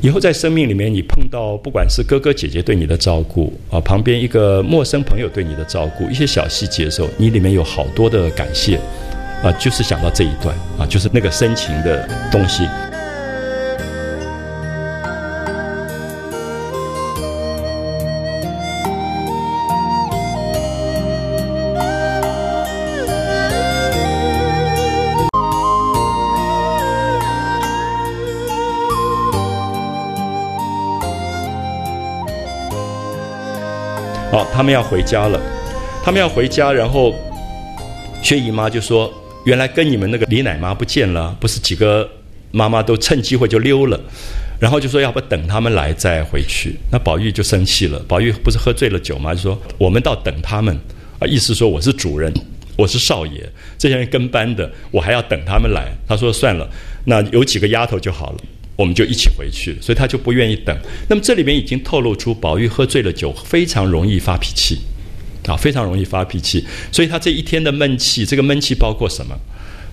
[0.00, 8.78] 以后在生命里面你碰到不管是哥哥姐姐对你的照顾啊，旁边一个陌生朋友对你的照顾，一些小细节的时候，你里面有好多的感谢。
[9.42, 12.62] 啊，就是想到这一段啊，就是那个深情的东西。
[34.54, 35.40] 他们要回家了，
[36.04, 37.12] 他们要回家，然后
[38.22, 39.12] 薛姨妈就说。
[39.44, 42.08] 原来跟你们那个李奶妈不见了，不是几个
[42.50, 44.00] 妈妈都趁机会就溜了，
[44.58, 46.76] 然后就说要不等他们来再回去。
[46.90, 49.34] 那宝玉就生气了，宝玉不是喝醉了酒吗？
[49.34, 50.74] 就说我们倒等他们
[51.18, 52.32] 啊，意思说我是主人，
[52.78, 55.92] 我是少爷，这些人跟班的，我还要等他们来。
[56.08, 56.66] 他说算了，
[57.04, 58.38] 那有几个丫头就好了，
[58.76, 59.76] 我们就一起回去。
[59.80, 60.76] 所以他就不愿意等。
[61.08, 64.78] 那么这里面已经透露出宝玉喝醉了酒，非常容易发脾气。
[65.46, 69.38] 啊，非常容易发脾气，所以他这一天的闷气，这个闷气包括什么？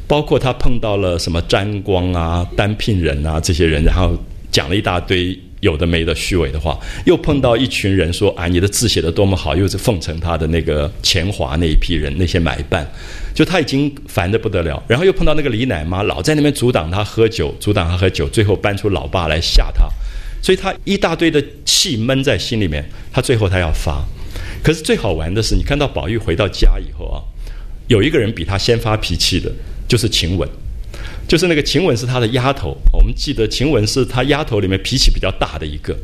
[0.07, 4.17] 包括他碰到了什么沾光啊、单聘人啊这些人，然后
[4.49, 12.85] 讲了一大堆有的没的虚伪的话，又碰到一群人说啊，你的字写的多么好，又是奉承他的那个钱华那一批人，那些买办，
[13.33, 14.83] 就他已经烦得不得了。
[14.87, 19.87] 然后又碰到那个李奶妈，老在那边阻挡他喝酒，阻挡他喝酒，最后搬出老爸来吓他，
[20.41, 24.03] 所以他一大堆的气闷在心里面，他最后他要发。
[24.63, 27.21] 可是最好玩的是，你看到宝玉回到家以后啊，
[27.87, 29.51] 有一个人比他先发脾气的，
[29.87, 30.47] 就是晴雯，
[31.31, 32.75] 就是那个晴雯是他的丫头。
[32.91, 35.95] 我们记得晴雯是他丫头里面脾气比较大的一个。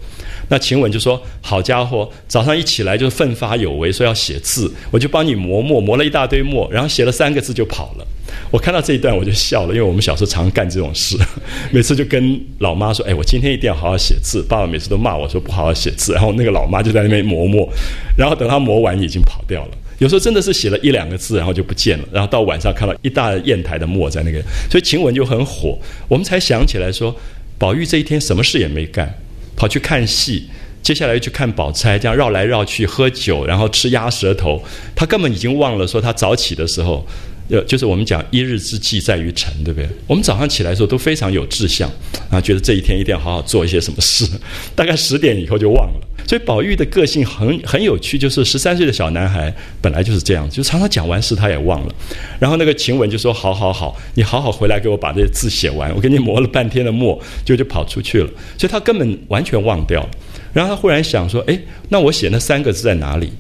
[0.48, 8.08] 那晴雯就说：“好家伙，早上一起来就奋发有为，说要写字，我就帮你磨墨，磨了一大堆墨，然后写了三个字就跑了。”
[8.50, 11.18] 我看到这一段我就笑了，因为我们小时候常干这种事，
[11.72, 17.68] 每次就跟老妈说：“哎，我今天一定要好好写字。”爸爸每次都骂我说：“不好好写字。”然后那个老妈就在那边磨墨，
[18.16, 19.72] 然后等他磨完已经跑掉了。
[20.00, 22.06] 有时候真的是写了一两个字，然后就不见了。
[22.12, 25.78] 然后到晚上看到一大砚台的墨在那个，所以晴雯就很火。
[26.08, 27.16] 我们才想起来说，
[27.58, 29.14] 宝玉这一天什么事也没干，
[29.56, 30.48] 跑去看戏，
[30.82, 34.64] 接下来又去看宝钗，这样绕来绕去喝酒，然后吃鸭舌头。
[34.96, 37.06] 他根本已经忘了说他早起的时候。
[37.50, 39.88] 呃，就是我们讲一日之计在于晨，对不对？
[40.06, 41.90] 我们早上起来的时候都非常有志向，
[42.30, 44.28] 啊，觉得这一天一定要好好做一些什么事。
[44.76, 46.07] 大概十点以后就忘了。
[46.28, 49.52] 所以宝玉的个性很很有趣，就是十三岁的小男孩
[49.82, 51.96] 本来就是这样，就常常讲完事他也忘了。
[52.38, 60.10] 然后那个晴雯就说：“好好好，你好好回来给我把这些字写完，我给你磨了半天的墨，就就跑出去了。”所以他根本完全忘掉了。
[60.54, 61.58] 然后他忽然想说：“哎，
[61.88, 63.32] 那我写那三个字在哪里？”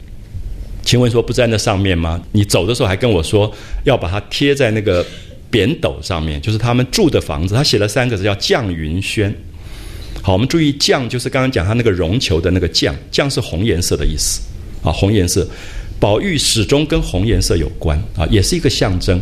[0.81, 2.23] 晴雯说：“不在那上面吗？
[2.31, 5.05] 你走的时候还跟我说要把它贴在那个
[5.51, 7.53] 扁斗上面，就是他们住的房子。
[7.53, 9.35] 他写了三个字叫‘绛云轩’。
[10.21, 14.41] 好，我们注意‘绛’就是刚刚讲他那个绒球的那个‘绛’，绛是红颜色的意思。
[14.83, 15.47] 啊，红颜色，
[15.99, 19.21] 宝玉始终跟红颜色有关啊，也是一个象征。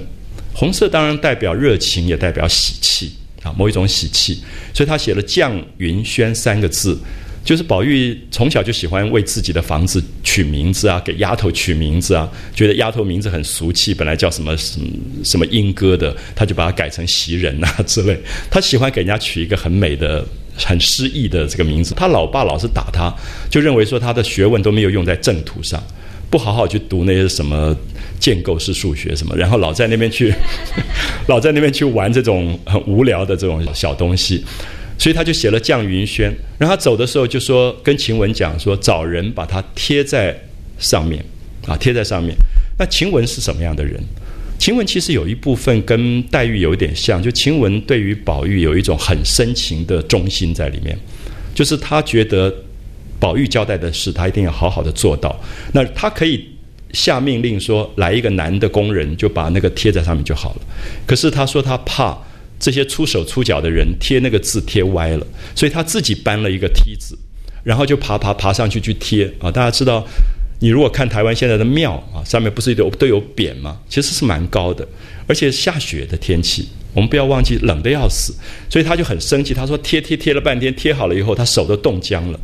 [0.54, 3.12] 红色当然代表热情，也代表喜气
[3.44, 4.42] 啊，某一种喜气。
[4.74, 6.98] 所以他写了‘绛云轩’三个字。”
[7.46, 14.88] 就是宝玉从小就喜欢为自己的房子取名字啊，给丫头取名字啊，觉得丫头名字很俗气，本来叫什么什么
[15.24, 18.20] 什么莺歌的，他就把它改成袭人啊之类。
[18.50, 20.26] 他喜欢给人家取一个很美的、
[20.58, 21.94] 很诗意的这个名字。
[21.96, 23.14] 他老爸老是打他，
[23.50, 25.82] 就认为说他的学问都没有用在正途上，
[26.30, 27.76] 不好好去读那些什么
[28.20, 30.34] 建构式数学什么，然后老在那边去，
[31.28, 34.44] 老在那边去玩这种很无聊的这种小东西。
[34.98, 40.34] 所以他就写了《绛云轩》，然后他走的时候就说跟晴雯讲说找人把它贴在
[40.80, 41.22] 上面，
[41.68, 42.34] 啊，贴在上面。
[42.80, 44.02] 那晴雯是什么样的人？
[44.58, 50.98] 晴雯其实有一部分跟黛玉有一点像，就晴雯对于宝玉有一种很深情的忠心在里面，
[51.54, 52.54] 就是他觉得
[53.20, 55.38] 宝玉交代的事，他一定要好好的做到。
[55.74, 56.48] 那他可以
[56.94, 60.62] 下命令说，来一个男的工人就把那个贴在上面就好了。
[61.06, 62.18] 可是他说他怕
[62.58, 67.16] 这些出手出脚的人贴那个字贴歪了，所以他自己搬了一个梯子，
[67.64, 69.52] 然后就爬爬爬上去去贴啊。
[69.52, 70.08] 大家知道。
[70.60, 73.78] 你如果看台湾现在的庙啊，上面不是都都有匾吗？
[73.90, 74.88] 其实是蛮高的，
[75.28, 78.34] 而且下雪的天气，我们不要忘记冷的要死，
[78.70, 79.54] 所以他就很生气。
[79.54, 82.40] 他说贴贴贴了半天，贴好了以后，他手都冻僵了。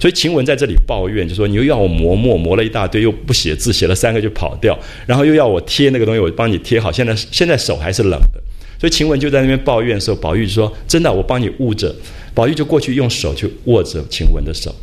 [0.00, 8.40] 所以晴雯在这里抱怨，就说你又要我磨墨，磨了一大堆，又不写字，写了三个就跑掉，然后又要我贴那个东西，我帮你贴好，现在现在手还是冷的。
[8.78, 11.94] 所以晴雯就在那边抱怨的时候，宝玉就说：“真的，我帮你捂着。”
[12.34, 14.74] 宝玉就过去用手去握着晴雯的手。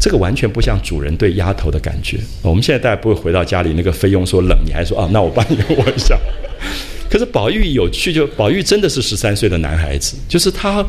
[0.00, 2.18] 这个完全不像主人对丫头的感觉。
[2.40, 6.18] 我们现在大家不会回到家里，那个菲佣说冷，你还说啊，那我帮你握一下。
[7.10, 10.82] 可是宝玉有趣，就宝玉真的是十三岁的男孩子，就是他，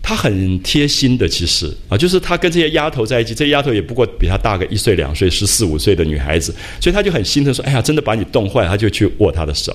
[0.00, 9.74] 他很贴心的，其实啊，就是他跟这些丫头在一起，这些丫头也不过比他大个一岁两岁，十四五岁的女孩子，所以他就很心疼，说哎呀，真的把你冻坏，他就去握她的手。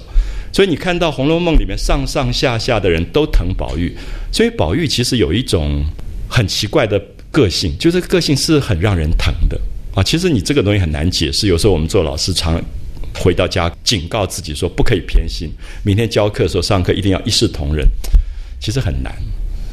[0.54, 3.94] 所以你看到《红楼梦》里面上上下下的人都疼宝玉，
[4.32, 5.84] 所以宝玉其实有一种
[6.30, 7.02] 很奇怪的。
[7.36, 9.60] 个性就是个性是很让人疼的
[9.94, 10.02] 啊！
[10.02, 11.48] 其实你这个东西很难解释。
[11.48, 12.64] 有时候我们做老师常
[13.14, 15.52] 回到家警告自己说不可以偏心，
[15.84, 17.86] 明天教课的时候上课一定要一视同仁。
[18.62, 19.14] 其实很难，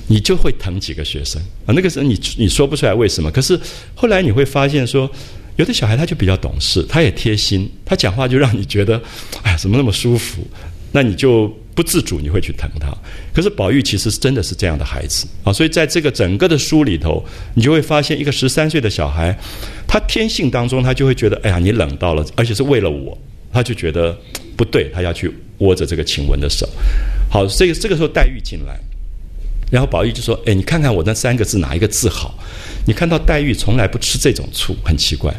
[0.09, 1.69] 你就会疼几个学生啊。
[1.69, 3.57] 那个时候你你说不出来为什么，可是
[3.95, 5.09] 后来你会发现说，
[5.55, 9.01] 有的小孩他就比较懂事，他也贴心，他讲话就让你觉得
[9.43, 10.45] 哎呀怎么那么舒服，
[10.91, 11.57] 那你就。
[11.75, 12.95] 不自主你会去疼他，
[13.33, 19.37] 可是宝玉其实是真的是这样的孩子啊，所以在这个整个的书里头，你就会发现一个十三岁的小孩，
[19.87, 23.17] 他天性当中他就会觉得，哎呀，你冷到了，而且是为了我，
[23.53, 24.17] 他就觉得
[24.57, 26.69] 不对，他要去握着这个晴雯的手。
[27.31, 28.79] 好，这个这个时候黛玉进来，
[29.71, 32.39] 然后宝玉就说，哎，你看看我那三个字哪一个字好？
[32.87, 35.35] 你看到黛玉从来不吃这种醋，很奇怪。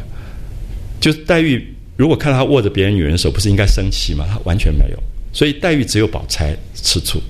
[1.00, 1.64] 就是黛玉
[1.96, 4.26] 如果看到他握着别人女人的手，不是应该生气吗？
[4.28, 4.98] 他完全没有。
[5.34, 7.20] 所以黛玉只有宝钗吃醋，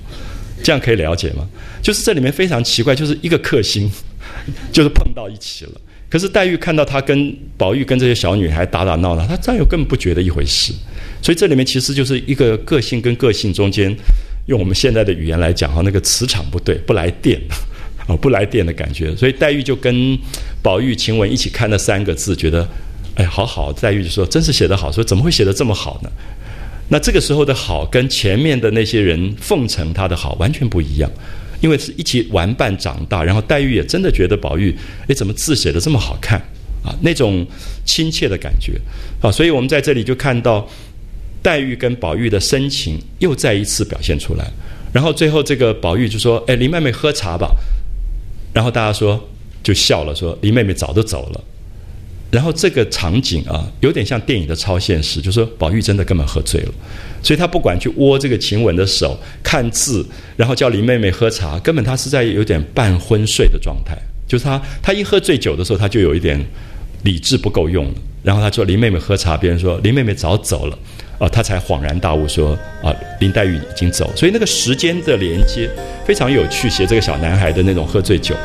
[0.63, 1.45] 这样可以了解吗？
[1.81, 3.91] 就是这里面非常奇怪，就是一个克星，
[4.71, 5.71] 就是碰到一起了。
[6.07, 10.71] 可是黛玉看到他跟宝玉跟这些小女孩打打闹闹，她再有根本不觉得一回事。
[11.21, 13.93] 所以这里面其实就是一个个性跟个性中间，
[14.45, 17.41] 用我们现在的语言来讲哈，那个磁场不对，不来电
[18.07, 19.15] 啊， 不来电的感觉。
[19.15, 20.17] 所以黛玉就跟
[20.61, 22.65] 宝玉、晴雯一起看那三个字，觉得
[23.15, 23.73] 哎，好好。
[23.73, 26.09] 黛玉就说：“真是写得好，说怎么会写得这么好呢？”
[26.87, 31.09] 那这个时候的好，跟前面的那些人奉承他的好完全不一样，
[31.61, 34.75] 因为是一起玩伴长大，然后黛玉也真的觉得宝玉，
[35.07, 36.39] 哎，怎么字写的这么好看
[36.83, 36.95] 啊？
[37.01, 37.45] 那种
[37.85, 38.73] 亲切的感觉
[39.21, 40.67] 啊，所以我们在这里就看到
[41.41, 44.51] 黛玉跟宝玉的深情又再一次表现出来。
[44.93, 47.53] 然后最后这个宝玉就说：“哎，林妹妹喝茶吧。”
[48.53, 49.21] 然后大家说
[49.61, 51.43] 就笑了，说林妹妹早都走了。
[52.31, 56.71] 然后这个场景啊，有点像电影的超现实，就是说宝玉真的根本喝醉了，
[57.23, 60.05] 所以他不管去握这个晴雯的手、看字，
[60.35, 63.97] 然后叫林妹妹喝茶，根本他是在有点半昏睡的状态。
[64.27, 66.43] 就是他，他一喝醉酒的时候，他就有一点
[67.03, 67.93] 理智不够用了。
[68.23, 70.77] 然后他说林妹妹喝茶，别人说林妹妹早走了，
[71.19, 74.11] 啊，他才恍然大悟说啊，林黛玉已经走。
[74.15, 75.69] 所以那个时间的连接
[76.05, 78.35] 非常有趣，写这个小男孩的那种喝醉酒。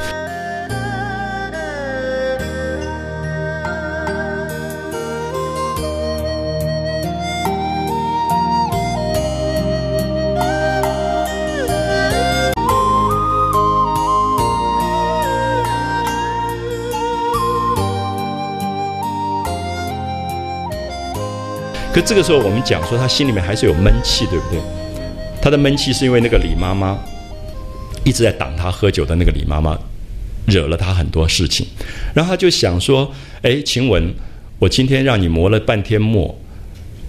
[21.93, 24.61] 可这个时候，我们讲说他心里面还是有闷气，对不对？
[25.43, 26.97] 他的闷气是因为那个李妈妈
[28.05, 29.76] 一直在挡他喝酒的那个李妈妈
[30.47, 31.66] 惹了他很多事情，
[32.14, 33.12] 然后他就想说
[33.43, 34.14] ：“哎，晴雯，
[34.61, 36.32] 我今天让你磨了半天墨，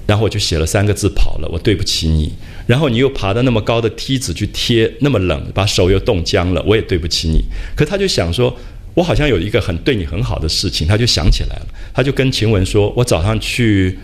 [0.08, 2.34] 然后我就写了三个字跑了，我对不起你。
[2.66, 7.44] 然后你又爬到那么高的梯子去贴，那么冷，把手又冻僵了，我也对不起你。
[7.76, 8.58] 可他就想说，
[8.96, 14.00] 我好像有一个很对你很好的事情，他就想起来了，他就跟晴雯说：我早上去。”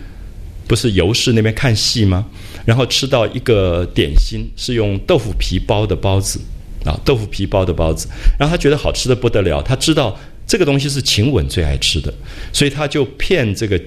[0.68, 2.24] 不是游市那边看戏吗？
[2.64, 6.38] 然后吃到一个点心，是用豆腐皮包的包子，
[6.84, 8.06] 啊，豆腐皮包的包子。
[8.38, 10.16] 然后他觉得好吃的不得了，他知道
[10.46, 12.12] 这个东西是晴雯最爱吃的，
[12.52, 13.80] 所以他就骗这个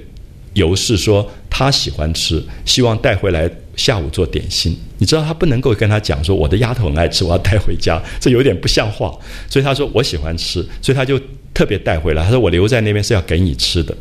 [0.54, 4.76] 游氏说他喜欢吃，希望带回来下午做点心。
[4.98, 9.16] 你知道他不能够跟他讲说我的丫头很爱吃，我要带回家，这有点不像话。
[9.48, 11.20] 所以他说我喜欢吃，所以他就
[11.54, 12.24] 特别带回来。
[12.24, 13.96] 他说我留在那边是要给你吃的。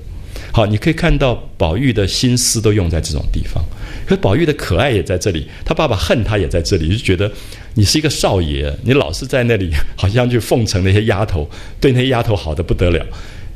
[0.53, 3.64] 好，你可以看到宝玉的心思都用在这种地方。
[4.07, 7.30] 可宝玉的可爱也在这里，他爸爸恨他也在这里，就觉得
[7.74, 11.48] 你是一个少爷，你老是在那里好像去奉承那些丫头，
[11.80, 13.07] 对那些丫头好的不得了。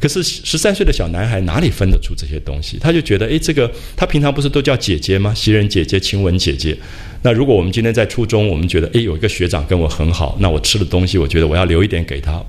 [0.00, 2.78] 可是十三岁的小男孩哪里分得出这些东西？
[2.78, 5.32] 他就觉得，哎，这个他平常不是都叫姐姐吗？
[5.34, 6.76] 袭人姐姐、晴雯姐姐。
[7.22, 12.40] 那如果我们今天在初中，我们觉得，哎，有一个学长跟我很好，那我吃的东西，我觉得我要留一点给他，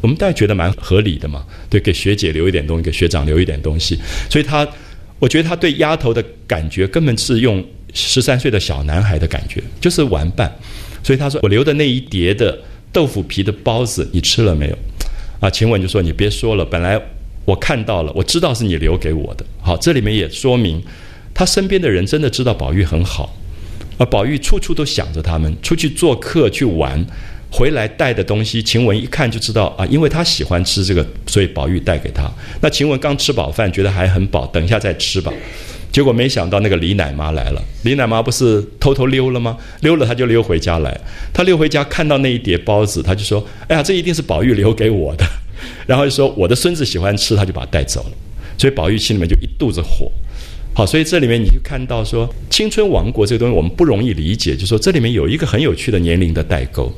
[0.00, 1.44] 我们大家觉得蛮合理的嘛？
[1.68, 3.98] 对，给学姐留一点东西，给学长留一点东西。
[4.30, 4.66] 所以他，
[5.18, 10.50] 我觉得他对丫头的感觉根本是用十三岁的小男孩的感觉，就是玩伴。
[11.02, 12.58] 所以他说，我留的那一碟的
[12.92, 14.78] 豆腐皮的包子，你吃了没有？
[15.40, 17.00] 啊，晴雯就说：“你别说了，本来
[17.46, 19.46] 我看到了，我知道是你留给我的。
[19.62, 20.82] 好，这里面也说明，
[21.32, 23.34] 他身边的人真的知道宝玉很好，
[23.96, 27.02] 而宝玉处处都想着他们，出去做客去玩，
[27.50, 32.30] 回来带的东西，晴雯一看就知道啊，因为他喜欢吃这个，所以宝玉带给他。
[32.60, 35.32] 那晴雯刚吃饱饭，觉得还很饱，等一下再吃吧。
[35.90, 39.56] 结果没想到那个李奶妈来了，李奶妈不是偷偷溜了吗？
[39.80, 40.96] 溜了，她就溜回家来。
[41.32, 45.26] 她溜回家看到那一碟包子，她就说：“哎呀，这一定是宝玉留给我的。
[45.88, 48.12] ”然后就说：“我的孙子喜欢吃，他就把它带走了。”
[48.56, 50.08] 所以宝玉心里面就一肚子火。
[50.72, 56.92] 好，所以这里面你就看到说，青春王国这个东西我们不容易理解，就说这里面有一个很有趣的年龄的代沟。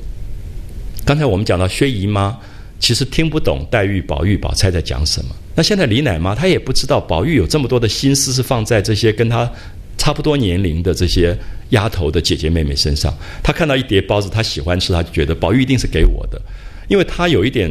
[1.04, 2.38] 刚才我们讲到薛姨妈。
[2.82, 5.30] 其实听不懂黛玉、宝玉、宝钗在讲什么。
[5.54, 9.48] 那现在李奶妈她也不知道宝玉有这么多的心思是放在这些跟她
[9.96, 11.38] 差不多年龄的这些
[11.68, 13.16] 丫头的姐姐妹妹身上。
[13.40, 16.42] 她看到一碟包子，她喜欢吃，她就觉得宝玉一定是给我的，
[16.88, 17.70] 因为她有一点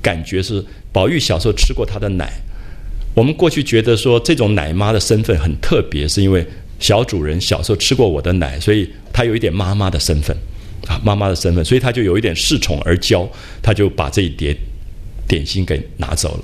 [0.00, 2.32] 感觉是宝玉小时候吃过她的奶。
[3.14, 6.46] 我们过去觉得说这种奶妈的身份很特别，是因为
[6.78, 10.36] 小主人小时候吃过我的奶，所以她有一点妈妈的身份。
[11.04, 13.28] 妈妈的身份，所以他就有一点恃宠而骄，
[13.62, 14.56] 他就把这一碟
[15.28, 16.40] 点心给拿走了。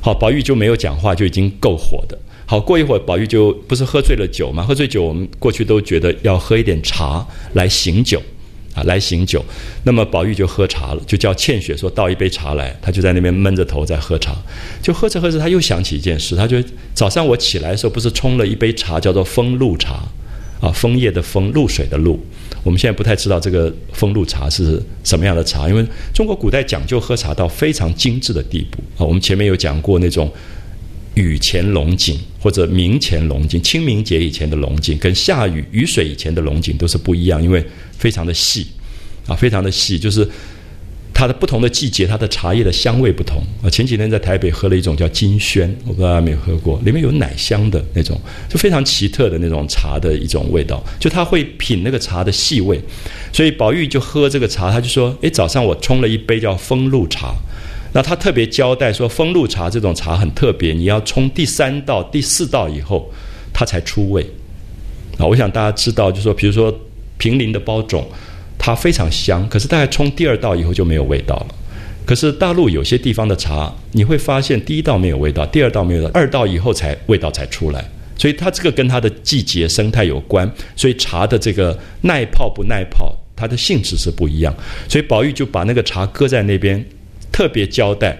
[0.00, 2.16] 好，宝玉就没有讲话，就已经够火的。
[2.46, 4.62] 好，过一会儿，宝玉就不是喝醉了酒嘛？
[4.62, 8.22] 喝醉酒，我们过去都觉得要喝一点茶来醒酒，
[8.72, 9.44] 啊，来醒酒。
[9.82, 12.72] 那么宝玉就喝茶了，就叫倩雪说倒一杯茶来。
[12.80, 14.32] 他就在那边闷着头在喝茶，
[14.80, 16.62] 就喝着喝着，他又想起一件事，他就
[16.94, 20.04] 早上我起来的时候不是冲了一杯茶，叫做风露茶，
[20.60, 22.24] 啊，枫叶的枫，露水的露。
[22.66, 29.06] 我们现在不太知道这个风露茶是什么样的茶，因为中国古代讲究喝茶到非常精致的地步啊。
[29.06, 30.28] 我们前面有讲过那种
[31.14, 37.64] 雨前龙井或者明前龙井，清明节以前的龙井跟下雨雨水以前的龙井都是不一样，因为
[37.96, 38.66] 非常的细
[39.28, 40.28] 啊，非常的细，就是。
[41.18, 43.70] 它的不同的季节，它的茶叶的香味不同啊。
[43.70, 50.84] 前几天在台北喝了一种叫金萱，我不知道有没有喝过，里面有奶香的那种，就非常奇特的那种茶的一种味道。
[51.00, 52.78] 就他会品那个茶的细味，
[53.32, 57.34] 所以宝玉就喝这个茶，他就说：“诶，早上我冲了一杯叫风露茶。”
[57.94, 63.10] 那他特别交代说，风露茶这种茶很特别，你要冲第三道、第四道以后，
[63.54, 64.22] 它才出味。
[65.16, 66.78] 啊，我想大家知道，就说比如说
[67.16, 68.06] 平林的包种。
[68.66, 71.54] 它非常香，可是大概冲第二道以后就没有味道了。
[72.04, 77.88] 可是大陆有些地方的茶，你会发现第一道没有味道，第二道没有味道，二道以后才味道才出来。
[78.18, 84.52] 所以它这个跟它的季节生态有关，所以茶的这个耐泡不耐泡，它的性质是不一样。
[84.88, 86.84] 所以宝玉就把那个茶搁在那边，
[87.30, 88.18] 特别交代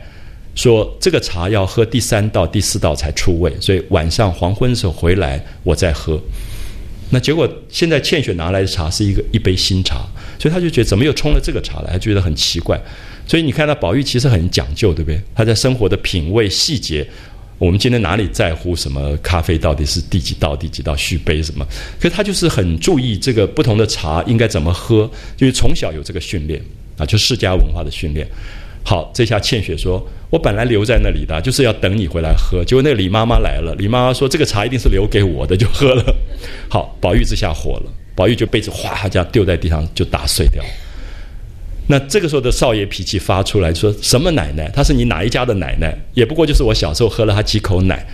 [0.55, 6.23] 说这个茶要喝第三道、第四道才出味，所以晚上黄昏的时候回来我再喝。
[7.11, 10.07] 那结果现在倩雪拿来的茶是一个一杯新茶。
[10.39, 12.81] 所以他就觉得怎么又冲了这个茶来，他觉得很奇怪。
[13.27, 15.21] 所以你看，到宝玉其实很讲究，对不对？
[15.35, 17.07] 他在生活的品味细节，
[17.59, 21.67] 我们今天哪里在乎什么咖啡到底是第几道、第几道续杯什么？
[21.99, 26.61] 可是他就是很注意这个不同的茶应该怎么喝，就是从小有这个训练
[26.99, 28.27] 啊，就世家文化的训练。
[28.85, 36.15] 好，这下倩雪说：“我本来留在那里的，就是要等你回来喝。”结果那个李妈妈来了，李妈妈说：“这个茶一定是留给我的，就喝了。”
[36.71, 37.93] 好，宝玉这下火了。
[38.17, 40.65] 宝玉就被子哗这样丢在地上就打碎掉。
[41.87, 44.69] 那这个时候的少爷脾气发出来，说什么奶奶？
[44.75, 45.97] 他是你哪一家的奶奶？
[46.15, 48.05] 也不过就是我小时候喝了他几口奶。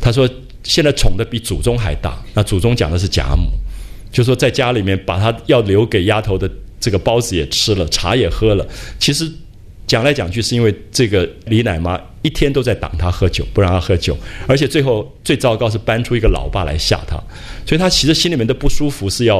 [0.00, 0.28] 他说
[0.62, 2.22] 现在宠的比祖宗还大。
[2.34, 3.50] 那祖宗讲的是贾母，
[4.12, 8.64] 就说在家里面把他要留给丫头的这个包子也吃了，茶也喝了。
[9.00, 9.28] 其实。
[9.90, 14.16] 讲来讲去是因为这个李奶妈一天都在挡他喝酒，不让他喝酒，
[14.46, 17.16] 而且最后最糟糕是搬出一个老爸来吓他，
[17.66, 19.38] 所以他其实心里面的不舒服是要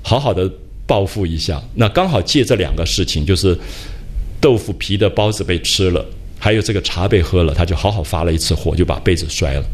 [0.00, 0.50] 好好的
[0.86, 1.62] 报复一下。
[1.74, 3.54] 那刚好借这两个事情，就是
[4.40, 6.02] 豆腐皮的包子被吃了，
[6.38, 9.64] 还有这个茶被喝了，他就好好发了一次火，就把被子摔了。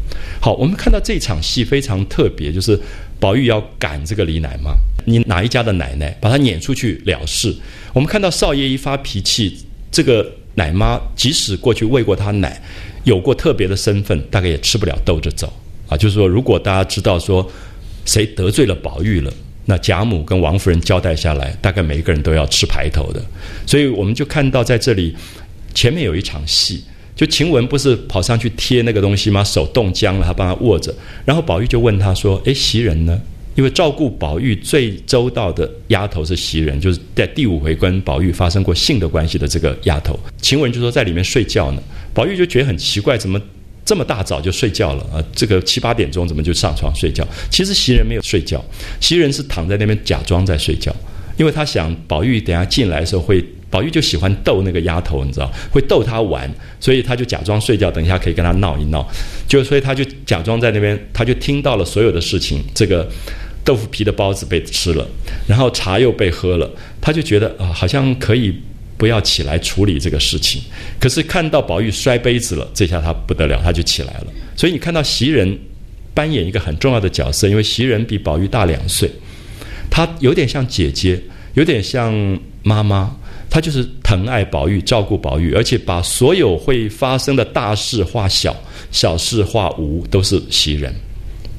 [0.41, 2.77] 好，我们看到这场戏非常特别，就是
[3.17, 4.73] 宝玉要赶这个李奶妈，
[5.05, 7.55] 你哪一家的奶奶，把她撵出去了事。
[7.93, 9.59] 我们看到少爷一发脾气。
[9.97, 12.61] 这个奶妈即使过去喂过他奶，
[13.03, 15.51] 有过特别的身份，大概也吃不了兜着走
[15.87, 15.97] 啊。
[15.97, 17.51] 就是说，如果大家知道说，
[18.05, 19.33] 谁得罪了宝玉了，
[19.65, 23.19] 那贾母跟王夫人交代下来，大概每一个人都要吃排头的。
[23.65, 25.15] 所以我们就看到在这里
[25.73, 26.83] 前面有一场戏，
[27.15, 29.43] 就晴雯不是跑上去贴那个东西吗？
[29.43, 30.93] 手冻僵了，他帮他握着，
[31.25, 33.19] 然后宝玉就问他说：“诶，袭人呢？”
[33.57, 40.17] 因为照顾宝玉最周到的丫头是袭人，就是在第五回跟宝玉发生过性的关系的这个丫头。
[40.39, 41.81] 晴雯就说在里面睡觉呢，
[42.13, 43.41] 宝玉就觉得很奇怪，怎么
[43.83, 45.17] 这么大早就睡觉了啊？
[45.35, 47.27] 这个七八点钟怎么就上床睡觉？
[47.49, 48.63] 其实袭人没有睡觉，
[49.01, 50.95] 袭人是躺在那边假装在睡觉，
[51.35, 53.43] 因为他想宝玉等下进来的时候会。
[53.69, 56.49] 宝玉就喜欢逗那个丫头，你知道，会逗她玩，
[56.79, 59.05] 所以他就假装睡觉，等一下可以跟她闹一闹。
[59.45, 62.63] 就所以他就假装在那边，他就听到了所有的事情。
[62.73, 63.05] 这个
[63.67, 65.05] 豆腐皮的包子被吃了，
[65.45, 68.55] 然后茶又被喝了，他就觉得啊，好像可以
[68.97, 70.61] 不要起来处理这个事情。
[70.97, 74.27] 可是看到宝玉摔杯子了，这下他不得了，他就起来了。
[74.55, 75.59] 所以你看到袭人
[76.13, 79.11] 扮演一个很重要的角色，因为袭人比宝玉大两岁，
[79.89, 81.21] 她有点像姐姐，
[81.55, 83.13] 有点像妈妈。
[83.49, 88.53] 他就是疼爱宝玉，照顾宝玉，而且把所有会发生的大事化小，
[88.91, 90.93] 小事化无，都是袭人，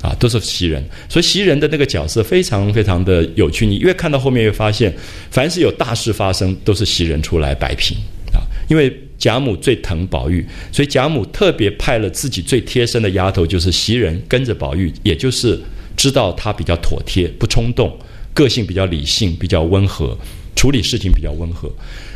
[0.09, 0.83] 啊，都是袭人。
[1.09, 3.67] 所以袭人的那个角色非常非常的有趣。
[3.67, 4.95] 你越看到后面，越发现，
[5.31, 7.97] 凡是有大事发生，都是袭人出来摆平
[8.33, 8.41] 啊。
[8.69, 15.61] 因为贾母最疼宝玉，所以贾母特别派了自己最贴身的丫头，就是袭人，跟着宝玉，也就是
[15.97, 17.95] 知道他比较妥帖，不冲动，
[18.33, 20.17] 个性比较理性，比较温和。
[20.57, 21.71] 处理事情比较温和，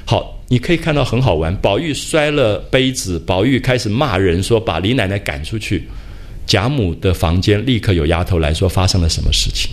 [0.05, 1.55] 好，你可以看到很好玩。
[1.59, 5.84] 宝玉摔了杯子，宝玉开始骂人，说把李奶奶赶出去。
[6.47, 9.70] 贾母的房间立刻有丫头来说发生了什么事情。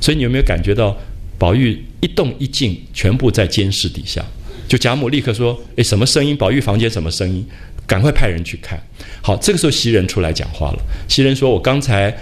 [0.00, 0.96] 所以你有没有感觉到
[1.38, 4.24] 宝玉一动一静全部在监视底下？
[4.68, 6.36] 就贾母立刻说：“诶，什么声音？
[6.36, 7.44] 宝玉房间什么声音？
[7.86, 8.78] 赶快派人去看。”
[9.22, 10.78] 好，这个时候袭人出来讲话了。
[11.08, 12.14] 袭人说：“我刚才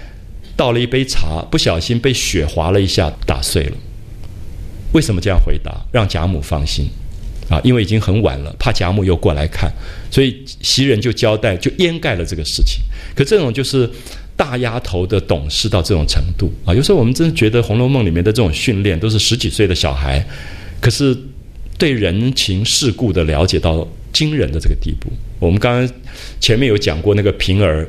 [0.57, 3.77] 倒了一杯茶，不小心被雪划了一下，打碎了。”
[4.95, 5.75] 为什么这样回答？
[5.93, 6.89] 让贾母放心，
[7.49, 9.71] 啊，因为已经很晚了，怕贾母又过来看，
[10.11, 12.81] 所以袭人就交代，就掩盖了这个事情。
[13.17, 13.91] 可这种就是
[14.37, 16.75] 大丫头的懂事到这种程度啊！
[16.75, 20.23] 有时候我们真的觉得《红楼梦》里面的这种训练都是十几岁的小孩，
[20.81, 21.17] 可是
[21.79, 25.11] 对人情世故的了解到惊人的这个地步。
[25.39, 25.91] 我们刚刚
[26.39, 27.89] 前面有讲过，那个平儿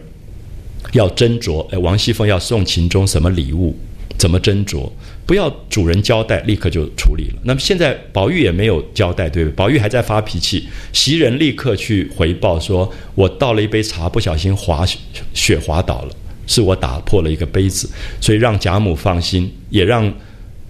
[0.93, 3.77] 要斟酌，哎，王熙凤要送秦钟什么礼物，
[4.17, 4.89] 怎么斟酌？
[5.27, 7.41] 不要主人交代，立刻就处理了。
[7.43, 9.53] 那么现在宝玉也没有交代，对不对？
[9.53, 14.85] 宝玉还在发脾气，袭人立刻去回报说：“我倒了一杯茶，不小心滑
[15.33, 16.15] 雪滑倒了，
[16.47, 17.89] 是我打破了一个杯子。”
[18.21, 20.09] 所以让贾母放心，也让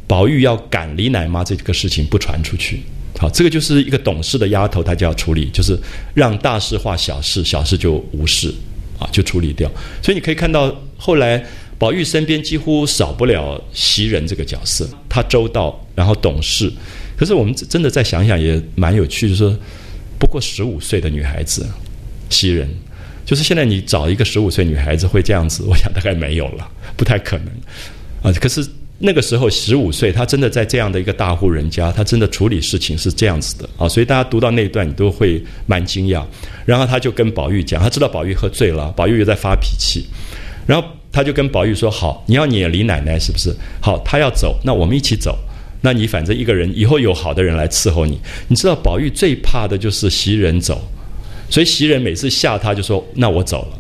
[0.08, 2.82] 宝玉要赶李奶妈这个事情不传出去。
[3.20, 5.78] 好，这个就是一个懂事的丫头，她就要处理，就是
[6.16, 8.52] 让大事化小事，小事就无事
[8.98, 9.70] 啊，就处理掉。
[10.02, 11.46] 所以你可以看到后来。
[11.80, 16.72] 宝玉身边几乎少不了袭人这个角色，她周到，然后懂事。
[17.16, 19.56] 可是我们真的再想想，也蛮有趣，就是说，
[20.20, 21.68] 不过十五岁的女孩子，
[22.30, 22.68] 袭人，
[23.26, 27.48] 就是现在你找一个十五岁女孩子会这样子，我想大概没有了，不太可能
[28.24, 28.34] 啊。
[28.40, 28.68] 可是
[28.98, 33.88] 那个时候十五岁，她真的在这样的一个大户人家，她真的处理事情是这样子的啊。
[33.88, 36.26] 所以大家读到那一段，你都会蛮惊讶。
[36.66, 40.08] 然后他就跟宝玉讲，他知道宝玉喝醉了，宝玉又在发脾气，
[40.66, 40.88] 然后。
[41.18, 43.52] 他就跟宝玉说：“好，你要撵李奶奶是不是？
[43.82, 45.36] 好，他要走，那我们一起走。
[45.82, 48.20] 那你反正一个人，以后有好的人来伺候你。
[48.48, 50.80] 你知道宝玉最怕的就是袭人走，
[51.50, 53.80] 所以袭人每次吓他就说：那我走了。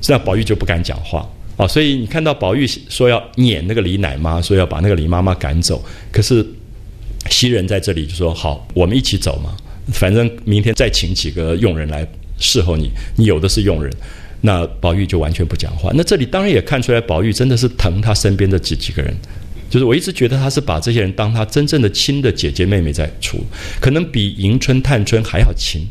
[0.00, 1.28] 这样宝玉就不敢讲话
[1.58, 1.68] 啊。
[1.68, 6.42] 所以你看到宝玉说要撵那个李奶妈，说要把那个李妈妈赶走，可是
[7.28, 9.54] 袭人在这里就说：好，我们一起走嘛。
[9.92, 12.08] 反正明天再请几个佣人来
[12.38, 13.92] 侍候你，你有的是佣人。”
[14.40, 15.90] 那宝玉就完全不讲话。
[15.94, 19.14] 那这里当然也看出来，宝玉真的是疼他身边的几几个人。
[19.68, 23.38] 就是我一直觉得他是把这些人当他真正的亲的姐姐妹妹在处，
[23.80, 25.86] 可能比迎春、探春还要亲。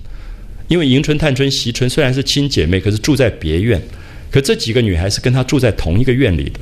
[0.67, 3.81] 因为迎春、探春、惜春虽然是亲姐妹，可是住在别院，
[4.29, 6.59] 可这几个女孩是跟他住在同一个院里的，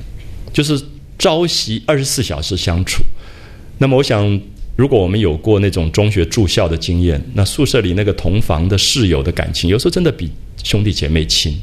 [0.54, 0.80] 就是
[1.18, 3.04] 朝夕二十四小时相处。
[3.80, 4.40] 那么我想，
[4.76, 10.32] 如果我们有过那种中学住校的经验，那宿舍里那个同房的室友的感情，有时候真的比
[10.64, 11.58] 兄弟姐妹亲。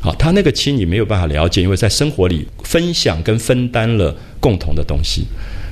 [0.00, 5.24] 好，他那个亲你没有办法了解，因为在生活里分享跟分担了共同的东西，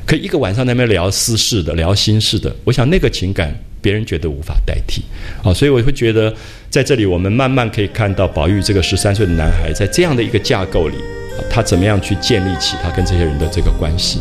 [0.05, 5.03] 可一个晚上在那边聊私事的、聊心事的，我想那个情感别人觉得无法代替。
[5.43, 6.35] 好，所以我会觉得
[6.69, 10.97] 在这里我们慢慢可以看到宝玉这个十三岁的男孩在这样的一个架构里，
[11.49, 14.19] 他怎么样去建立起他跟这些人的这个关系。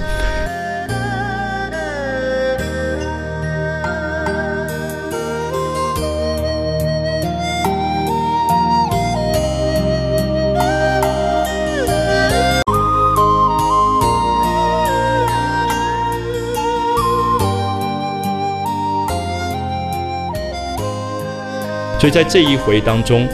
[22.06, 23.28] 所以在这一回当中，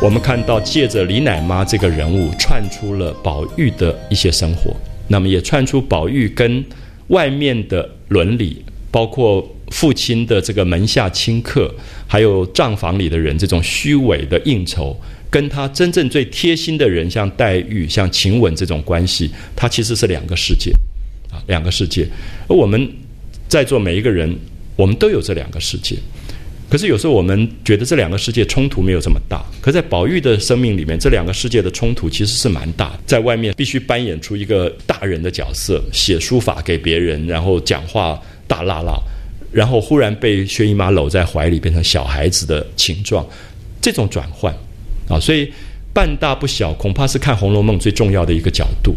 [0.00, 4.74] 我们看到借着李奶妈这个人物串出了宝玉的一些生活，
[5.08, 6.64] 那么也串出宝玉跟
[7.08, 11.70] 外面的伦理，包括父亲的这个门下亲客，
[12.06, 14.96] 还有账房里的人这种虚伪的应酬，
[15.28, 20.72] 跟他真正最贴心的人，像黛玉、像晴雯这种关系，它其实是两个世界，
[21.30, 22.08] 啊，两个世界。
[22.48, 22.90] 而我们
[23.46, 24.34] 在座每一个人，
[24.74, 25.96] 我们都有这两个世界。
[26.70, 32.96] 可是有时候我们觉得这两个世界冲突没有这么大，可在宝玉的生命里面，这两个世界的冲突其实是蛮大。
[33.04, 38.16] 在外面必须扮演出一个大人的角色，写书法给别人，然后讲话
[38.46, 38.94] 大辣辣，
[39.50, 43.26] 然后忽然被薛姨妈搂在怀里，变成小孩子的情状，
[43.82, 44.54] 这种转换
[45.08, 45.52] 啊，所以
[45.92, 48.94] 半大不小，恐怕是看《红楼梦》最重要的一个角度，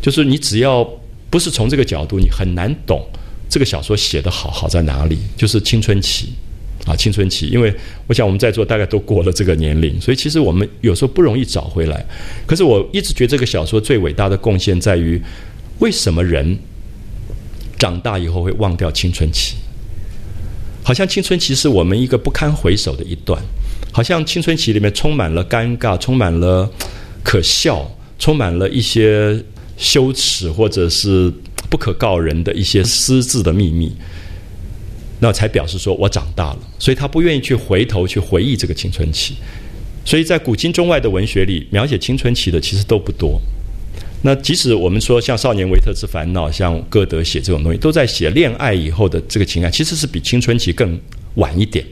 [0.00, 0.82] 就是你只要
[1.28, 3.06] 不是从这个角度，你很难懂
[3.50, 6.32] 这个小说写得好好在哪里，就是青春期。
[6.90, 7.72] 啊，青春期，因为
[8.08, 12.04] 我想我们在座大概都过了这个年龄，所以其实我们有时候不容易找回来。
[12.46, 15.22] 可是我一直觉得这个小说最伟大的贡献在于，
[15.78, 16.58] 为什么人
[17.78, 19.54] 长大以后会忘掉青春期？
[20.82, 23.40] 好像青春期是我们一个不堪回首的一段，
[23.92, 26.68] 好像青春期里面充满了尴尬，充满了
[27.22, 27.88] 可笑，
[28.18, 29.40] 充满了一些
[29.76, 31.32] 羞耻或者是
[31.68, 33.92] 不可告人的一些私自的秘密。
[35.20, 39.34] 那才表示说我长大了，所以他不愿意去回头去回忆这个青春期。
[40.02, 43.38] 所以在古今中外的文学里，描写青春期的其实都不多。
[44.22, 50.98] 那即使我们说像《少年维特之烦恼》，像歌德写这种东西，都在写恋爱以后的这个情感，其实是比青春期更
[51.34, 51.84] 晚一点。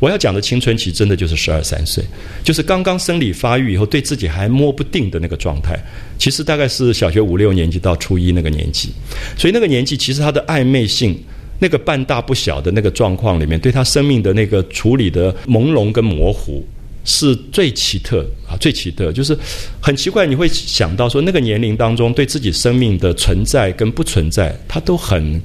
[0.00, 2.04] 我要讲的青春期，真的就是十二三岁，
[2.42, 5.78] 就是刚刚生理发育以后，对自己还摸不定的那个状态。
[6.18, 8.90] 其实大概是小学五六年级到初一那个年纪，
[9.38, 11.16] 所以那个年纪其实他的暧昧性。
[11.58, 16.64] 那个半大不小的那个状况里面，对他生命的那个处理的朦胧跟模糊，
[17.04, 19.38] 是最奇特啊，最奇特，就是
[19.80, 25.40] 很奇怪，你会想到说，那个年龄当中，对自己生命的存在跟不存在，他都很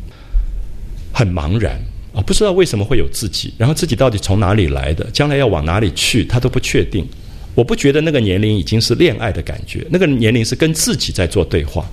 [1.14, 1.80] 很茫然
[2.14, 7.06] 啊，不知道为什么会有自己，然后自己到底从哪里来的，将来要往哪里去，他都不确定。
[7.56, 11.86] 我不觉得那个年龄已经是恋爱的感觉，那个年龄是跟自己在做对话。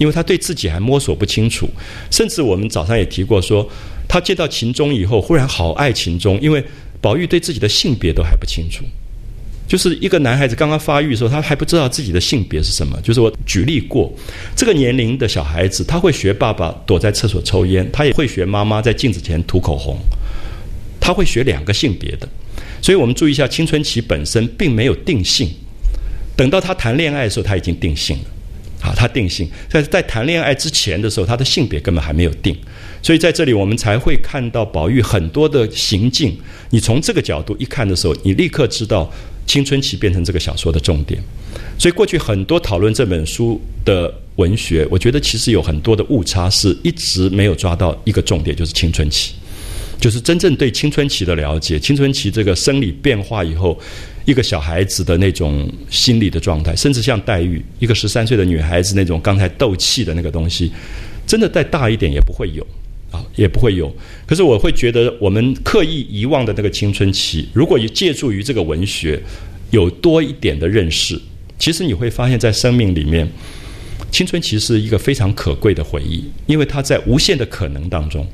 [0.00, 1.68] 因为他对自己还摸索不清楚，
[2.10, 3.68] 甚至我们早上也提过，说
[4.08, 6.64] 他见到秦钟以后，忽然好爱秦钟，因为
[7.02, 8.82] 宝玉对自己的性别都还不清楚。
[9.68, 12.98] 就是一个男孩子刚刚发育的时候，他还不知道自己的性别是什么。
[13.02, 14.10] 就是我举例过，
[14.56, 19.98] 这个年龄的小孩子，他会学爸爸躲在厕所抽烟，他也会学妈妈在镜子前涂口红，
[20.98, 22.26] 他会学两个性别的。
[22.80, 25.48] 所以我们注意一下，青春期本身并没有定性，
[26.34, 28.24] 等到他谈恋爱的时候，他已经定性了。
[28.80, 32.56] 好，他定性在在谈恋爱之前的时候，他的性别根本还没有定，
[33.02, 36.34] 所以在这里我们才会看到宝玉很多的行径。
[36.70, 39.12] 你从这个角度一看的时候，你立刻知道
[39.46, 41.22] 青春期变成这个小说的重点。
[41.78, 49.34] 所以过去很多讨论这本书的文学，我觉得其实有很多的误差，是一直没有抓到一个重点，就是青春期，
[50.00, 51.78] 就是真正对青春期的了解。
[51.78, 53.78] 青春期这个生理变化以后。
[54.30, 60.70] 一个小孩子的那种心理的状态，甚至像黛玉一个十三岁的女孩子那种刚才斗气的那个东西，
[61.26, 62.64] 真的再大一点也不会有
[63.10, 63.92] 啊，也不会有。
[64.26, 69.20] 可是我会觉得，我们刻意遗忘的那个青春期，如果借助于这个文学，
[69.70, 71.20] 有多一点的认识，
[71.58, 73.28] 其实你会发现在生命里面，
[74.12, 78.26] 青春期是一个非常可贵的回忆，因为它在无限的可能当中。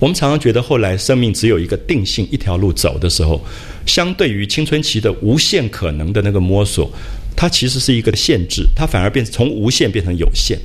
[0.00, 3.44] 我们常常觉得，后来生命只有一个定性一条路走的时候，
[3.84, 6.88] 相对于青春期的无限可能的那个摸索，
[7.34, 10.56] 它其实是一个限制，它反而变从无限变成有限。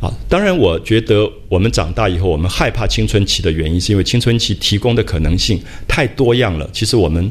[0.00, 6.70] 啊，当然，我觉得我们长大以后，我们害怕青春期的原因，是因为青春期提供的可能性太多样了。
[6.72, 7.30] 其实我们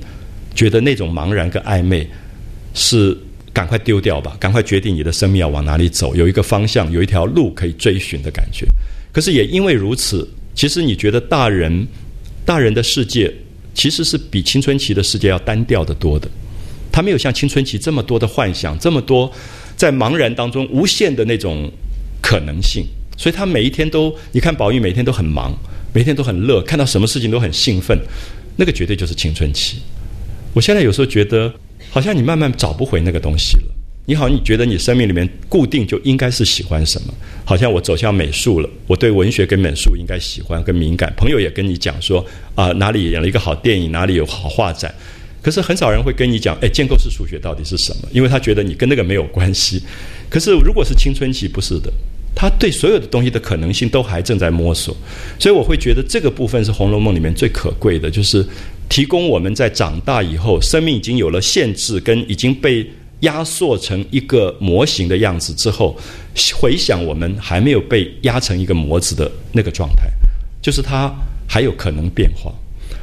[0.53, 2.07] 觉得那种茫然跟暧昧，
[2.75, 3.17] 是
[3.51, 8.67] 赶快丢掉吧，赶快决定你的生命要往哪里走，有一个方向，有一条路可以追寻的感觉。
[9.11, 10.29] 可是也因为如此。
[10.57, 11.87] 其实你觉得大人，
[12.43, 13.31] 大人的世界
[13.75, 16.27] 其实是比青春期的世界要单调的多的，
[16.91, 19.31] 他没有像青春期这么多的幻想，这么多
[19.75, 21.71] 在茫然当中无限的那种
[22.23, 22.83] 可能性。
[23.15, 25.55] 所以他每一天都，你看宝玉每天都很忙，
[25.93, 27.95] 每天都很乐，看到什么事情都很兴奋，
[28.55, 29.77] 那个绝对就是青春期。
[30.53, 31.53] 我现在有时候觉得，
[31.91, 33.76] 好像你慢慢找不回那个东西了。
[34.09, 37.13] 你好，你觉得你生命里面固定就应该是喜欢什么？
[37.43, 41.13] 好像我走向美术了，我对文学跟美术应该喜欢跟敏感。
[41.17, 44.95] 朋友也跟你讲说啊，哪里演了一个好电影，哪里有好画展。
[45.41, 48.07] 可是很少人会跟你讲，哎，建构式数学到底是什么？
[48.13, 49.83] 因为他觉得你跟那个没有关系。
[50.29, 51.91] 可是如果是青春期，不是的，
[52.33, 54.95] 他对所有的东西的可能性都还正在摸索。
[55.37, 58.45] 所以我会觉得这个部分是《红楼梦》里面最可贵的，就是
[58.87, 62.89] 提供我们在长大以后，生命已经有了限制，跟已经被
[63.21, 65.97] 压缩成一个模型的样子之后，
[66.55, 70.07] 回想我们还没有被压成一个模子的那个状态，
[70.61, 71.13] 就是它
[71.47, 72.53] 还有可能变化。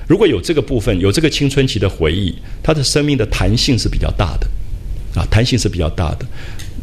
[0.07, 4.47] 如果有这个部分，有这个青春期的回忆，他的生命的弹性是比较大的，
[5.19, 6.27] 啊，弹性是比较大的。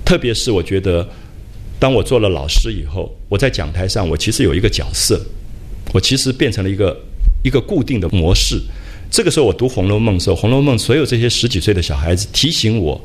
[0.03, 1.07] 特别是我觉得，
[1.79, 5.23] 当我做了老师以后，我在讲台上，我其实有一个角色，
[5.93, 6.99] 我其实变成了一个
[7.43, 8.59] 一个固定的模式。
[9.11, 12.99] 这个时候，我读《红楼梦》的时候，《红楼梦》所有这些十几岁的小孩子提醒我，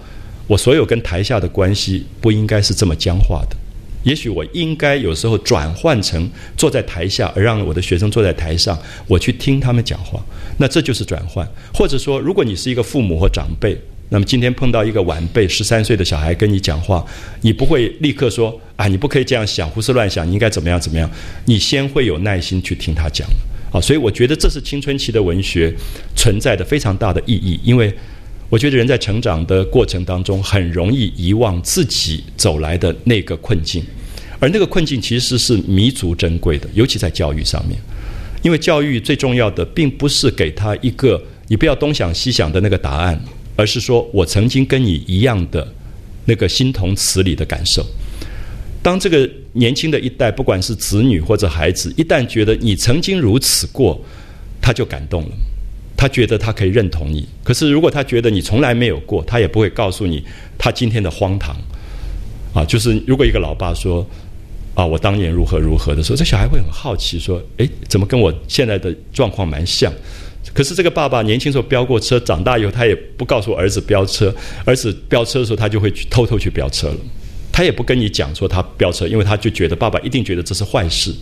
[0.46, 3.56] 我所有跟台下的关系不应该是这么僵化的。
[4.04, 8.78] 也许我应该有时候转换成坐在台下，而让我的学生坐在台上，
[9.08, 10.24] 我去听他们讲话。
[10.58, 11.44] 那这就是转换。
[11.74, 13.76] 或者说，如果你是一个父母或长辈，
[14.08, 17.04] 那么今天碰到一个晚辈十三岁的小孩跟你讲话，
[17.40, 21.10] 你不会立刻说啊，你不可以这样想，胡思乱想，你应该怎么样怎么样？
[21.46, 23.26] 你先会有耐心去听他讲。
[23.72, 25.74] 啊，所以我觉得这是青春期的文学
[26.14, 27.92] 存在的非常大的意义，因为。
[28.48, 33.84] 我觉得人在成长的过程当中，很容易遗忘自己走来的那个困境，
[34.38, 37.76] 而那个困境其实是弥足珍贵的，尤其在教育上面。
[38.42, 43.20] 因为教育最重要的，并不是给他一个你不要东想西想的那个答案，
[43.56, 45.66] 而是说我曾经跟你一样的
[46.24, 47.84] 那个心同此理的感受。
[48.80, 54.00] 当这个年轻的一代，不管是子女或者孩子，一旦觉得你曾经如此过，
[54.60, 55.30] 他就感动了。
[55.96, 60.22] 他觉得他可以认同你，可是如果他觉得你从来没有过，他也不会告诉你
[60.58, 61.56] 他今天的荒唐。
[62.54, 64.06] 啊，就是如果一个老爸说
[64.74, 69.92] 啊，我当年如何如何的时候，这小孩会很好奇，说，诶，怎么跟我现在的状况蛮像？
[70.54, 74.34] 可是这个爸爸年轻时候飙过车，长大以后他也不告诉儿子飙车，
[74.64, 76.96] 儿子飙车的时候他就会去偷偷去飙车了，
[77.52, 81.14] 他也不跟你讲说他飙车，因为他就觉得爸爸一定觉得这是坏事。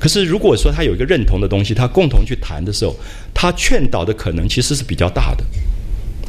[0.00, 2.96] 可是，如果说他有一个认同的东西，他共同去谈的时候，
[3.34, 5.44] 他劝导的可能其实是比较大的，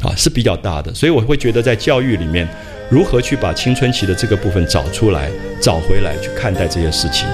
[0.06, 0.92] 啊，是比较大的。
[0.92, 2.46] 所以我会觉得，在教育里面，
[2.90, 7.26] 如何去把青春期的这个部分找出来、找回来，去看待这些事情，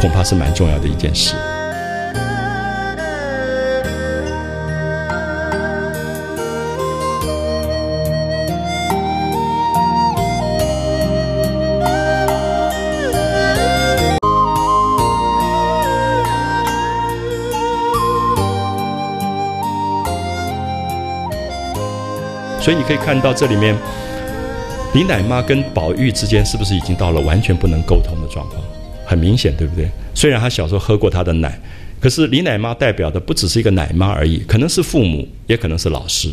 [0.00, 1.36] 恐怕是蛮重要的一件事。
[22.64, 23.76] 所以你可以看到这里面，
[24.94, 28.58] 李奶妈跟宝玉之间是不是已经到了完全不能沟通的状况？
[29.04, 29.86] 很明显，对不对？
[30.14, 31.60] 虽然他小时候喝过他的奶，
[32.00, 36.30] 可是李奶妈代表的不只是一个奶妈而已，可能是父母，也可能是老师。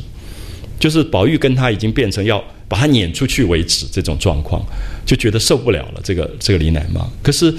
[0.79, 4.65] 就是宝玉跟他已经变成要把他撵出去为止这种状况，
[5.05, 5.99] 就觉得受不了了。
[6.01, 7.53] 这个这个李奶妈，可是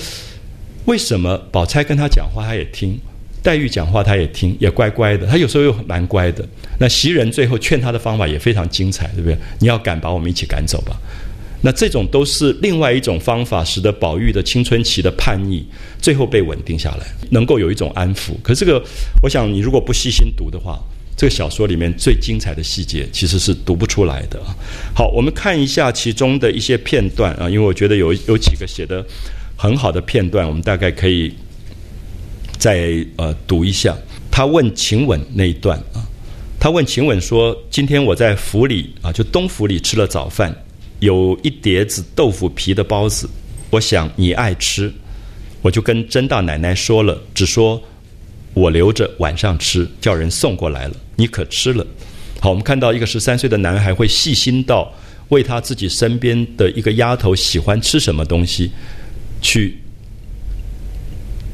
[0.87, 2.99] 为什么宝钗跟他讲话，他也听？
[3.43, 5.27] 黛玉讲话，他也听，也乖乖的。
[5.27, 6.47] 他有时候又蛮乖的。
[6.79, 9.37] 那袭人最后劝他的方法也非常精彩，对不对？
[9.59, 10.97] 你要赶，把我们一起赶走吧。
[11.61, 15.65] 那这种都是另外一种方法，使得宝玉的青春期的叛逆
[16.01, 18.33] 最后被稳定下来，能够有一种安抚。
[18.43, 18.83] 可这个，
[19.23, 20.79] 我想你如果不细心读的话，
[21.17, 24.41] 这个小说里面最精彩的细节其实是读不出来的。
[24.95, 29.05] 好，我们看一下其中的一些片段啊，因为我觉得有有几个写的
[29.57, 31.33] 很好的片段，我们大概可以。
[32.63, 33.93] 再呃读一下，
[34.31, 35.99] 他问晴雯那一段啊，
[36.61, 40.55] 他问晴雯说：“今天我在府里啊，就东府里吃了早饭，
[41.01, 43.29] 有一碟子豆腐皮的包子，
[43.71, 44.93] 我想你爱吃，
[45.61, 47.83] 我就跟甄大奶奶说了，只说
[48.55, 51.85] 我留着晚上吃，叫人送过来了，你可吃了？
[52.39, 54.89] 好，我们看到一个十三岁的男孩会细心到
[55.31, 58.71] 为他自己身边的一个丫头喜欢吃什么东西
[59.41, 59.77] 去。”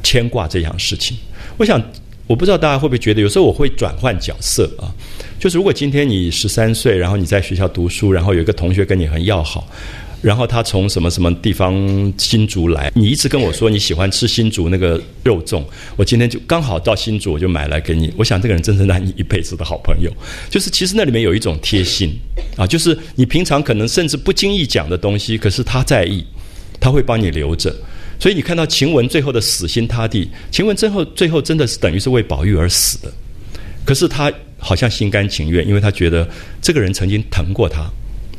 [0.09, 1.15] 牵挂这样事情，
[1.55, 1.79] 我想，
[2.25, 4.89] 我不知道大家会不会觉得，有时候我会转换角色啊。
[5.37, 9.67] 就是如果今天你十三岁，然后你在学校读书，然后有一个同学跟你很要好，
[10.19, 15.63] 然后他从什么什么地方新竹来，你一直跟我说你喜欢吃新竹那个肉粽，
[15.95, 18.11] 我今天就刚好到新竹，我就买来给你。
[18.17, 20.11] 我想这个人真是让你一辈子的好朋友。
[20.49, 22.17] 就是其实那里面有一种贴心
[22.57, 26.25] 啊，就是你平常可能甚至不经意讲的东西，可是他在意，
[26.79, 27.71] 他会帮你留着。
[28.19, 33.11] 所以你看到晴雯最后的死心塌地，晴雯最后最后真的是等于是为宝玉而死的，
[33.85, 36.27] 可是她好像心甘情愿，因为她觉得
[36.61, 37.83] 这个人曾经疼过她，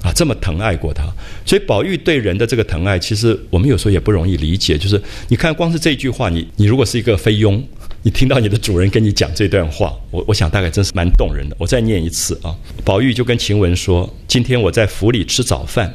[0.03, 1.05] 啊，这么疼爱过她。
[1.47, 4.77] 所以宝玉对人的这个疼爱，其实我们有时候也不容易理解。
[4.77, 7.67] 就是你看，光是这句话，你你如果是一个菲佣，
[8.03, 11.57] 你听到你的主人跟你讲这段话，我我想大概真是蛮动人的。
[11.59, 12.55] 我再念一次啊，
[12.85, 15.91] 宝玉就跟晴雯说：“今天我在府里吃早饭。”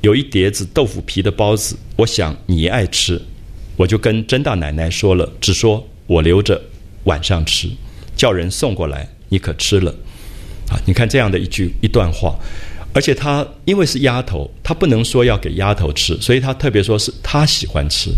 [0.00, 3.20] 有一碟子豆腐皮的包子，我想你爱吃，
[3.76, 6.60] 我就跟甄大奶奶说了，只说我留着
[7.04, 7.68] 晚上吃，
[8.16, 9.94] 叫人送过来，你可吃了。”
[10.70, 12.38] 啊，你看这样的一句一段话，
[12.94, 18.10] 而且他因为是丫头，他不能说要给丫头吃，所以他特别说是他喜欢吃。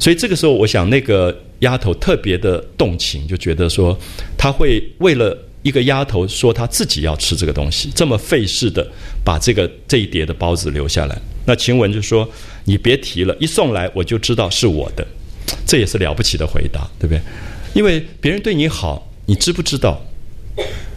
[0.00, 3.96] 所以这个时候，我想那个丫头特别的动情，就觉得说
[4.36, 8.86] 他会为了一个丫头说她自己要吃这个东西，这么费事的
[9.24, 11.20] 把这个这一碟的包子留下来。
[11.44, 12.28] 那晴雯就说
[12.64, 15.04] ：“你别提了，一送来我就知道是我的。”
[15.66, 17.20] 这也是了不起的回答，对不对？
[17.74, 20.00] 因为别人对你好，你知不知道？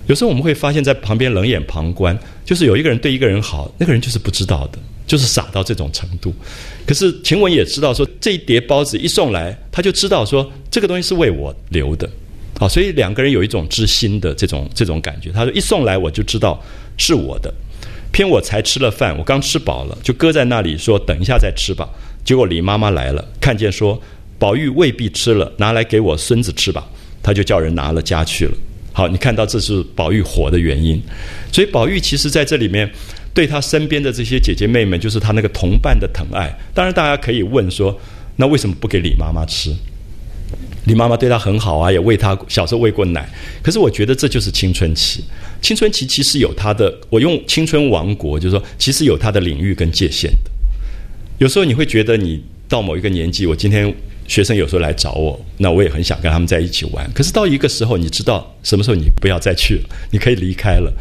[0.08, 6.34] 有时候我们会发现，在旁边冷眼旁观，就是有一个人对一个人好，那个人就是不知道的，就是傻到这种程度。
[6.86, 12.10] 可是晴雯也知道，说这一碟包子一送来，他就知道说这个东西是为我留的，
[12.60, 15.32] 好，所以两个人有一种知心的这种这种感觉。
[15.32, 16.60] 他说一送来我就知道
[16.98, 17.54] 是我的，
[18.12, 21.88] 偏我才吃了饭，我刚吃饱了，就搁在那里说等一下再吃吧。
[22.26, 24.02] 结果李妈妈来了，看见说
[24.40, 26.88] 宝玉未必吃了，拿来给我孙子吃吧，
[27.22, 28.54] 他就叫人拿了家去了。
[28.92, 31.00] 好，你看到这是宝玉火的原因，
[31.52, 32.92] 所以宝玉其实在这里面
[33.36, 36.52] 对他身边的这些姐姐妹妹，就是他那个同伴的疼爱。
[36.74, 37.96] 当然，大家可以问说，
[38.36, 39.72] 那为什么不给李妈妈吃？
[40.88, 43.28] 你妈妈对他很好啊，也喂他小时候喂过奶。
[43.62, 45.24] 可是我觉得这就是青春期，
[45.62, 50.50] 青春期其实有他的，我用青春王国，就是说，其实有他的领域跟界限的。
[51.40, 53.94] 有时候你会觉得，你到某一个年纪，我今天。
[54.30, 57.10] 学生有时候来找我，那我也很想跟他们在一起玩。
[57.14, 60.92] 可是到一个时候，你知道什么时候你不要再去了，你可以离开了。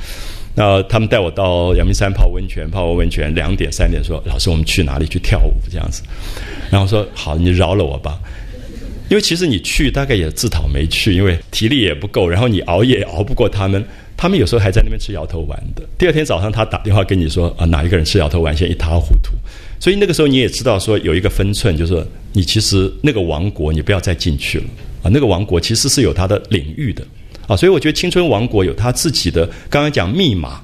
[0.54, 6.02] 那他们带我到阳明山泡温泉，泡完温泉两点三点说：“老师，我们去哪里去跳舞？”这样子，
[6.70, 8.16] 然后说：“好，你饶了我吧。”
[9.08, 13.84] 因为其实你去大概也自讨没趣，因为体力也不够，然后你熬夜熬不过他们。
[14.18, 15.82] 他们有时候还在那边吃摇头丸的。
[15.98, 19.34] 第二天早上他打电话跟你说：“啊，哪一个人吃摇头丸，现在一塌糊涂。”
[19.78, 22.02] 所以那个时候你也知道说有一个分寸，就是
[22.32, 24.64] 你其实那个王国你不要再进去了
[25.02, 27.06] 啊，那个王国其实是有它的领域的
[27.46, 30.62] 啊，所以我觉得青春王国有他自己的刚刚讲密码，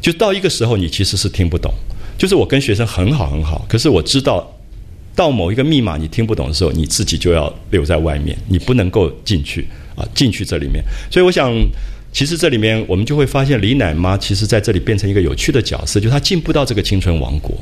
[0.00, 1.74] 就到一个时候你其实是听不懂，
[2.16, 4.48] 就是我跟学生很好很好，可是我知道
[5.14, 11.52] 到某一个密码你听不懂的时候，你自己就要留在外面，你不能够进去啊，进去这里面，所以我想。
[12.16, 17.56] 其实这里面我们就会发现，李奶妈其实在这里变成一个有趣的角色，就她进不到这个青春王国，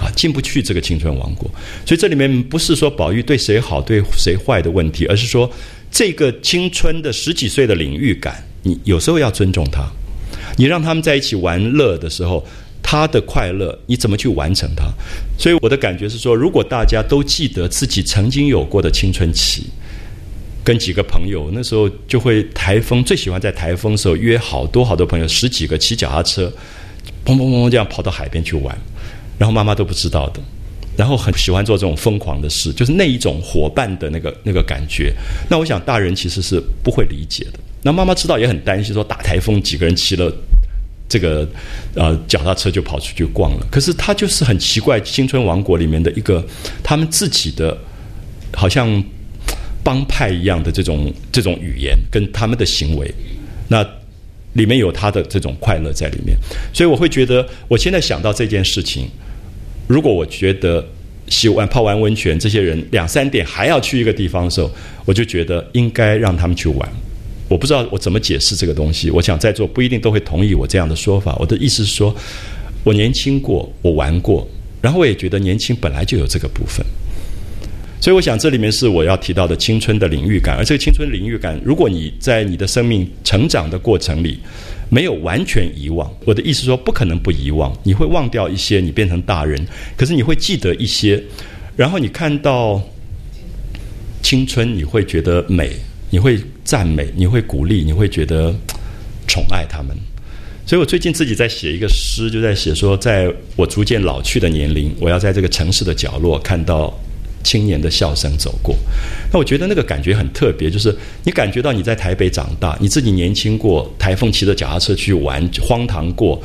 [0.00, 1.48] 啊，进不去这个青春王国。
[1.86, 5.48] 所以这里面不是说宝玉对谁好对谁坏的问题，而是说
[5.92, 9.88] 这个青春的十几岁的领域感，你有时候要尊重他。
[10.56, 12.44] 你让他们在一起玩乐的时候，
[12.84, 14.84] 他的快乐你怎么去完成它？
[15.36, 19.64] 所以我的感觉是说，如果大家都记得自己曾经有过的青春期。
[20.66, 26.50] 跟几个朋友，那时候就会台风，最喜欢在台风的时候约好多好多朋友，十几个骑脚踏车，
[27.22, 28.74] 砰砰砰砰这样跑到海边去玩，
[29.36, 30.40] 然后妈妈都不知道的，
[30.96, 35.12] 然后很喜欢做这种疯狂的事，就是那一种伙伴的那个那个感觉。
[35.50, 37.60] 那我想大人其实是不会理解的。
[37.82, 40.34] 那妈妈知道也很担心，说大台风几个人骑了
[41.08, 41.48] 这个
[41.94, 43.66] 呃脚踏车就跑出去逛了。
[43.70, 46.44] 可是他就是很奇怪，青春王国里面的一个
[46.82, 47.76] 他们自己的，
[48.52, 49.02] 好像。
[49.86, 53.14] 帮派一样的这种这种语言跟他们的行为，
[53.68, 53.86] 那
[54.54, 56.34] 里面有他的这种快乐在里面，
[56.72, 59.06] 所以我会觉得，我现在想到这件事情，
[59.86, 60.82] 如果我觉得
[61.28, 64.70] 洗完泡完温泉，这些人两三点还要去一个地方的时候，
[65.04, 66.92] 我就觉得应该让他们去玩。
[67.54, 71.36] 我不知道我怎么解释这个东西，我想在座不一定都会同意我这样的说法。
[71.38, 72.12] 我的意思是说，
[72.82, 74.44] 我年轻过，我玩过，
[74.82, 76.84] 然后我也觉得年轻本来就有这个部分。
[78.00, 80.56] 所以，我想这里面是我要提到的青春的领域感。
[80.56, 84.36] 而这个青春领域感，如果你在你的生命成长的过程里
[84.88, 87.72] 没有完全遗忘，我的意思说，不可能不遗忘。
[87.84, 89.64] 你会忘掉一些，你变成大人，
[89.96, 91.22] 可是你会记得一些。
[91.76, 92.82] 然后你看到
[94.22, 95.70] 青春，你会觉得美，
[96.10, 98.54] 你会赞美，你会鼓励，你会觉得
[99.28, 99.94] 宠爱他们。
[100.66, 106.92] 所以我最近自己在写一个诗，就在写说，在我逐渐老去的年龄，我要在这个城市的角落看到。
[107.46, 108.74] 青年的笑声走过，
[109.30, 116.42] 那我觉得那个感觉很特别，就是你感觉到你在台北长大，你自己年轻过，台风骑着脚踏车去玩，荒唐过，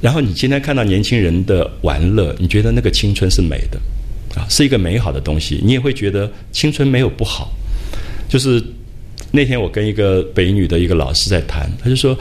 [0.00, 7.52] 然后你今天看到年轻人的玩乐，你觉得那个青春是美的，啊，是一个美好的东西，你也会觉得青春没有不好。
[8.28, 8.62] 就是
[9.36, 12.18] 那天我跟一个北女的一个老师在谈，他就说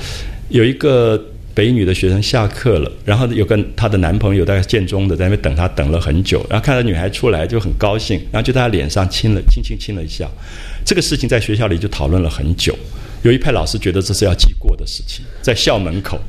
[0.49, 1.20] 有一个。
[1.55, 10.30] 北女的学生下课了，然后有个她的男朋友，大概建中的，在那边等她等了很久，然后看到女孩出来就很高兴，然后就在她脸上亲了，轻轻亲了一下。
[10.84, 12.78] 这个事情在学校里就讨论了很久，
[13.24, 16.20] 有一派老师觉得这是要记过的事情，在校门口，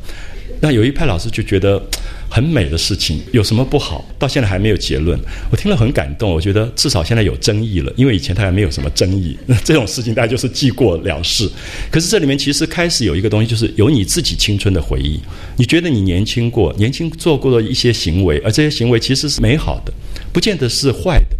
[0.61, 1.81] 那有一派老师就觉得
[2.29, 4.05] 很美的事情有什么不好？
[4.19, 5.19] 到现在还没有结论。
[5.51, 9.37] 我听了很感动，我觉得至少现在有争议了，因为以前他还没有什么争议。
[9.47, 11.49] 那 这种事情大家就是记过了事。
[11.91, 15.21] 可是这里面其实开始有一个东西，就是有你自己青春的回忆。
[15.57, 19.93] 你觉得你年轻过，年轻做过的一些行为，而这些行为其实是美好的，
[20.33, 21.37] 不见得是坏的。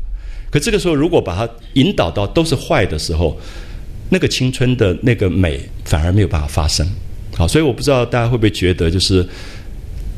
[0.51, 3.37] 可这个时候，如果把它引导到都是坏的时候，
[4.09, 6.87] 那个青春的那个美反而没有办法发生。
[7.37, 9.27] 好，所以我不知道大家会不会觉得，就是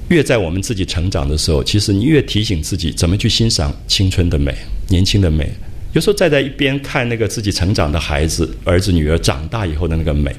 [0.09, 4.55] 越在我们自己成长的时候，其实你越提醒自己怎么去欣赏青春的美、
[4.89, 5.51] 年轻的美。
[5.95, 10.31] 有时候站在一边看那个自己成长的孩子、儿子、女儿长大以后的那个美，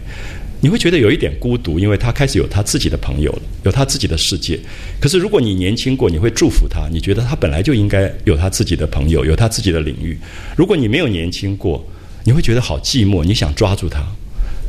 [0.61, 4.59] 你会觉得有一点孤独，因为他开始有他自己的朋友了，有他自己的世界。
[5.01, 10.17] 可是如果你年轻过，你会祝福他，你觉得他本来就应该有他自己的朋友，有他自己的领域。
[10.55, 11.85] 如果你没有年轻过，
[12.23, 14.05] 你会觉得好寂寞，你想抓住他。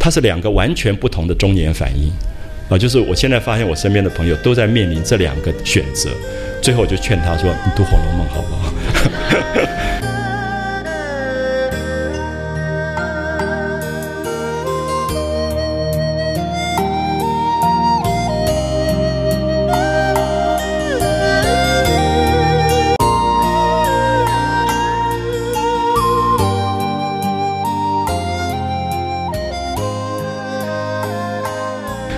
[0.00, 2.10] 它是两个完全不同的中年反应，
[2.70, 6.10] 啊，就是我现在发现我身边的朋友都在面临这两个选择，
[6.62, 8.72] 最后我就劝他说：“你读《红楼梦》好不好？”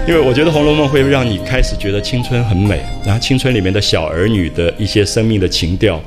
[0.09, 6.03] 因为我觉得《红楼梦》会让你开始觉得青春很美，然后青春里面的小儿女的一些生命的情调，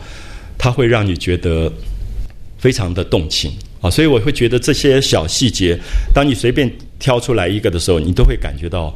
[0.58, 1.72] 它会让你觉得
[2.58, 3.90] 非常的动情啊。
[3.90, 5.80] 所以我会觉得这些小细节，
[6.14, 6.70] 当你随便
[7.00, 8.94] 挑出来一个的时候，你都会感觉到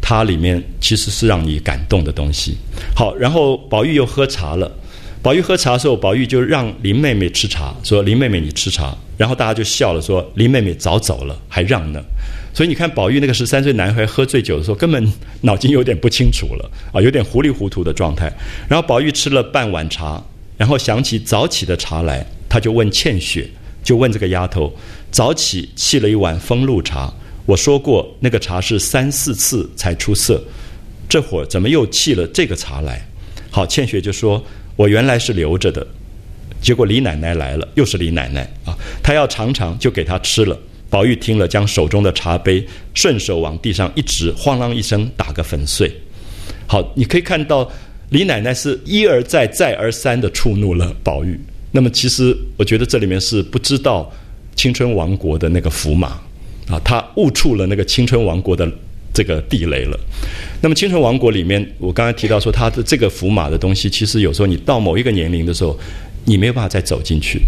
[0.00, 2.56] 它里面其实是让你感动的东西。
[2.94, 4.70] 好，然后宝玉又喝茶了。
[5.22, 12.00] 宝玉喝茶的时候，宝玉就让林妹妹吃茶，说：“林妹妹，你吃茶。”然后大家就笑了，说：“林妹妹早走了，还让呢。”
[12.56, 18.32] 所以你看，宝玉那个十三岁男孩喝醉酒的时候，根本脑筋有点不清楚了啊，有点糊里糊涂的状态。
[18.66, 20.24] 然后宝玉吃了半碗茶，
[20.56, 23.46] 然后想起早起的茶来，他就问倩雪，
[23.84, 24.74] 就问这个丫头：
[25.10, 27.12] 早起沏了一碗风露茶，
[27.44, 30.42] 我说过那个茶是三四次才出色，
[31.10, 33.06] 这会儿怎么又沏了这个茶来？
[33.50, 34.42] 好，倩雪就说：
[34.76, 35.86] 我原来是留着的，
[36.62, 40.58] 结果李奶奶来了，又是李奶奶啊，她要尝尝，就给她吃了。
[40.88, 42.64] 宝玉听了，将手中的茶杯
[42.94, 45.92] 顺手往地上一直，哐啷一声打个粉碎。
[46.66, 47.70] 好，你可以看到
[48.10, 51.38] 李奶奶是一而再、再而三的触怒了宝玉。
[51.72, 54.10] 那么，其实我觉得这里面是不知道
[54.54, 56.20] 青春王国的那个符码
[56.68, 58.66] 啊，他误触了那个青春王国的
[59.12, 59.98] 这个地雷了。
[60.62, 65.78] 那么，青春王国里面，我刚才提到说，他的这个符码的东西，其实有时候你到某一个年龄的时候，
[66.24, 67.40] 你没有办法再走进去。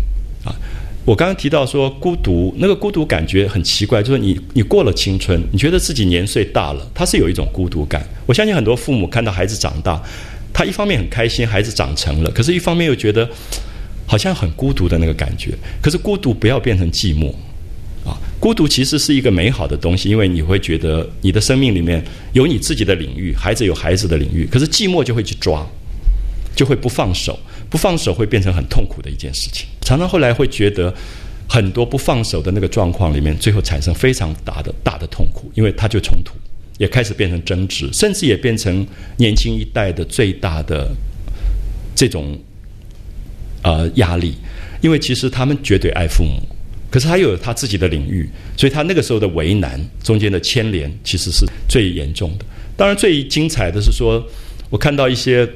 [1.09, 8.07] 我刚刚提到说孤独，那个孤独感觉很奇怪，就是你你过了青春，你觉得自己年岁大了，他是有一种孤独感。
[8.27, 9.99] 我相信很多父母看到孩子长大，
[10.53, 13.27] 他一方面很开心孩子长成了，可是一方面又觉得
[14.05, 15.55] 好像很孤独的那个感觉。
[15.81, 17.31] 可是孤独不要变成寂寞
[18.07, 22.05] 啊，孤独其实是一个美好的东西，因为你会觉得你的生命里面
[22.35, 25.67] 有你自己的领域，孩子有孩子的领域，可是寂寞就会去抓，
[26.55, 27.41] 就会不放手。
[27.71, 30.95] 不放手会变成很痛苦的一件事情，常常后来会觉得
[31.47, 36.35] 很多不放手的那个状况里面，最后产生非常大的大的痛苦，因为它就冲突，
[36.79, 38.87] 也开始变成争执，甚至也变成
[39.19, 40.91] 年轻一代的最大的
[41.95, 42.39] 这种
[43.63, 44.35] 呃压力，
[44.81, 46.41] 因为其实他们绝对爱父母，
[46.91, 52.45] 可是他又有他自己的领域，所以他那个时候的为难中间的牵连其实是最严重的。
[52.77, 54.25] 当然，最精彩的是说，
[54.71, 55.47] 我看到一些。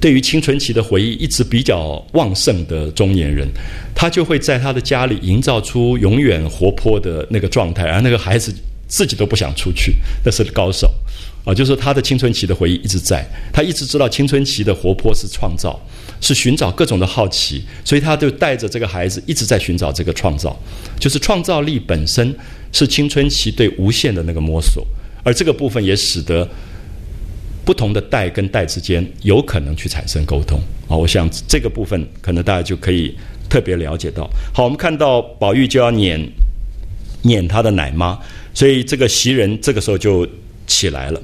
[0.00, 3.48] 对于青春期的回忆一直比较旺盛的中年人，
[3.94, 8.54] 他就会在他的家里营造出永远活泼的那个状态，而那个孩子
[8.86, 10.88] 自己都不想出去，那是高手
[11.44, 11.52] 啊！
[11.52, 15.76] 就是他的青春期的回忆一直在，他一直知道青春期的活泼是创造，
[16.20, 20.56] 是寻找各种的好奇，所以他就带着这个孩子一直在寻找这个创造，
[21.00, 22.32] 就是创造力本身
[22.70, 24.86] 是青春期对无限的那个摸索，
[25.24, 26.48] 而这个部分也使得。
[27.68, 30.58] 不同的代跟代之间有可能去产生沟通
[30.88, 33.14] 啊，我想这个部分可能大家就可以
[33.46, 34.26] 特别了解到。
[34.54, 36.18] 好，我们看到宝玉就要撵
[37.24, 38.18] 撵他的奶妈，
[38.54, 40.26] 所以这个袭人这个时候就
[40.66, 41.20] 起来了。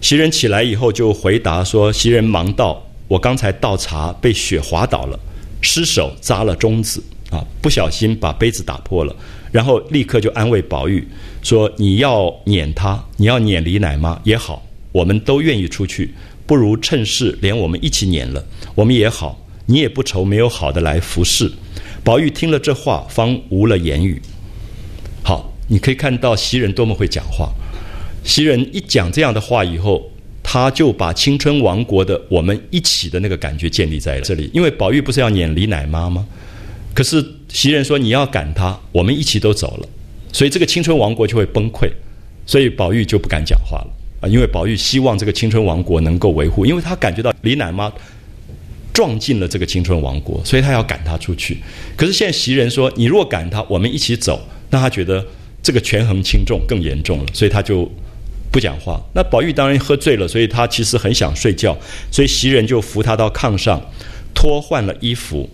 [0.00, 5.20] 袭人起来以后就回答说：“袭人忙道，我刚才倒茶被雪滑倒了，
[5.60, 9.14] 失手扎了中子啊，不小心把杯子打破了。
[9.50, 11.06] 然后立刻就安慰宝玉
[11.42, 16.12] 说：你要撵他，你要撵李奶妈也好。”我们都愿意出去，
[16.46, 18.44] 不如趁势连我们一起撵了，
[18.74, 21.50] 我们也好，你也不愁没有好的来服侍。
[22.04, 24.20] 宝玉听了这话，方无了言语。
[25.22, 27.50] 好，你可以看到袭人多么会讲话。
[28.24, 30.10] 袭人一讲这样的话以后，
[30.42, 34.50] 他就把青春王国的我们一起的那个感觉建立在了这里。
[34.52, 36.26] 因为宝玉不是要撵李奶妈吗？
[36.94, 39.88] 可是袭人说你要赶他，我们一起都走了，
[40.32, 41.90] 所以这个青春王国就会崩溃，
[42.44, 43.90] 所以宝玉就不敢讲话了
[44.22, 44.28] 啊！
[44.28, 47.92] 因为宝玉希望这个青春王国能够维护，因为他感觉到李奶妈
[48.94, 51.58] 撞进了这个青春王国，所以他要赶他出去。
[51.96, 54.40] 可是现在袭人说你若赶他，我们一起走，
[54.70, 55.26] 那他觉得
[55.62, 57.90] 这个权衡轻重更严重了，所以他就
[58.50, 59.02] 不讲话。
[59.14, 61.76] 那宝玉当然喝醉了，所以他其实很想睡觉，
[62.10, 63.80] 所以袭人就扶他到炕上，
[64.32, 65.48] 脱换了衣服。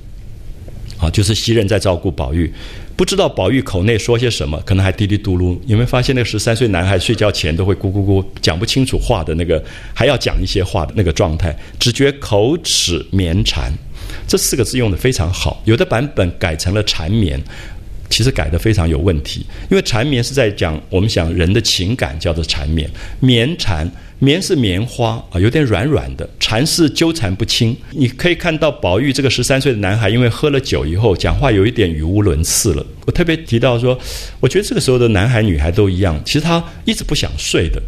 [0.98, 2.52] 啊，就是袭人在照顾宝玉，
[2.96, 5.58] 不知道宝玉口内说些什么，可能还嘀嘀嘟噜。
[5.66, 9.62] 有没有发现那个十三岁男孩睡觉前都会咕咕咕讲不清楚话的那个，
[9.94, 11.56] 还要讲一些话的那个状态？
[11.78, 13.72] 只觉口齿绵缠，
[14.26, 15.62] 这四个字用的非常好。
[15.64, 17.40] 有的版本改成了缠绵。
[18.08, 22.88] 其实改的非常有问题，因为缠绵是在讲我们讲人的情感叫做缠绵，
[23.20, 27.76] 绵缠绵是棉花啊，有点软软的，缠是纠缠不清。
[27.90, 32.84] 你可以看到宝玉这个十三岁的男孩，因为喝了酒以后讲话有一点语无伦次了。
[33.06, 33.98] 我特别提到说，
[34.40, 37.80] 我觉得这个时候的男孩女孩都一样，其实他一直不想睡的，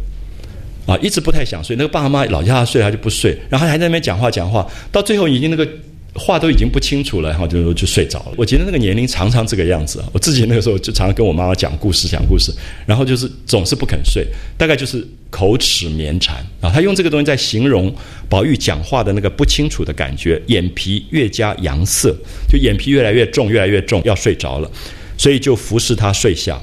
[0.85, 1.75] 啊，一直不太想睡。
[1.75, 5.67] 那个爸妈妈老叫他睡，他就不睡，然后还在那边讲话讲话，到最后已经那个。
[6.13, 8.33] 话都已经不清楚了，然后就就睡着了。
[8.35, 10.09] 我觉得那个年龄常常这个样子啊。
[10.11, 12.53] 我自己那个时候就常常跟我妈妈讲故事，讲故事，
[12.85, 14.27] 然后就是总是不肯睡，
[14.57, 16.69] 大概就是口齿绵缠啊。
[16.69, 17.93] 他用这个东西在形容
[18.27, 22.13] 宝玉讲话的那个不清楚的感觉，眼皮越加阳色，
[22.49, 24.69] 就眼皮越来越重，越来越重，要睡着了，
[25.17, 26.61] 所以就服侍他睡下。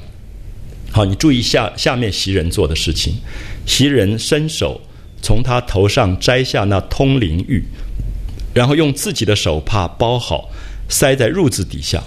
[0.91, 3.15] 好，你注意下下面袭人做的事情，
[3.65, 4.79] 袭人伸手
[5.23, 7.63] 从他头上摘下那通灵玉。
[8.59, 10.49] 然后用自己的手帕包好，
[10.89, 12.03] 塞在褥子底下，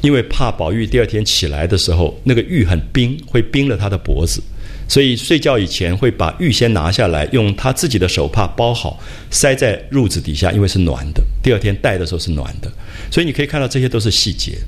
[0.00, 4.42] 因为怕宝玉第二天起来的时候，那个玉很冰，会冰了他的脖子，
[4.88, 8.98] 所以睡觉以前会把玉先拿下来，用他自己的手帕包好，
[9.30, 11.22] 塞在褥子底下，因为是暖的。
[11.44, 12.68] 第二天戴的时候是暖的，
[13.08, 14.58] 所以你可以看到这些都是细节，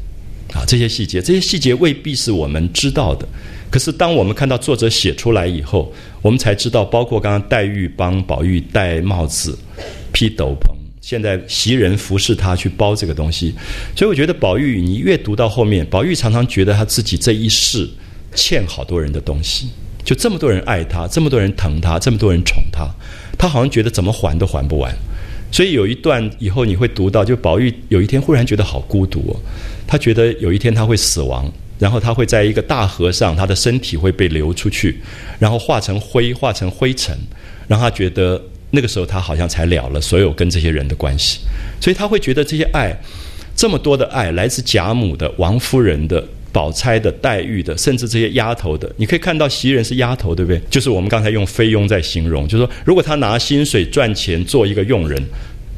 [0.52, 3.26] 啊，这些细节，这些细节未必是我们知道的，
[3.68, 5.92] 可是当我们看到作者写出来以后，
[6.22, 9.58] 我们才知道，包括刚刚黛玉帮宝玉戴帽子。
[10.16, 10.70] 披斗篷，
[11.06, 13.52] 现在袭人服侍他去包这个东西，
[13.94, 17.86] 所以我觉得宝玉，你越读到后面，宝玉常常觉得他自己这一世
[18.34, 19.68] 欠好多人的东西，
[20.02, 22.88] 就这么多人爱他，这么多人疼他，这么多人宠他，
[23.36, 24.96] 他好像觉得怎么还都还不完。
[25.52, 29.36] 所以有一段以后你会读到，就宝玉有一天忽然觉得好孤独哦，
[29.86, 34.98] 他觉得有一天他会死亡，然后他会在一个大河上，他的身体会被流出去，
[35.38, 37.14] 然后化成灰，化成灰尘，
[37.68, 38.42] 让他觉得。
[38.74, 41.38] 那个时候，他好像才了了所有跟这些人的关系，
[41.80, 42.94] 所以他会觉得这些爱，
[43.54, 46.22] 这么多的爱，来自贾母的、王夫人的、
[46.52, 48.90] 宝钗的、黛玉的，甚至这些丫头的。
[48.96, 50.60] 你可以看到袭人是丫头，对不对？
[50.68, 55.22] 就是我们刚才用菲佣在形容，就是说，如果他拿薪水赚钱做一个佣人，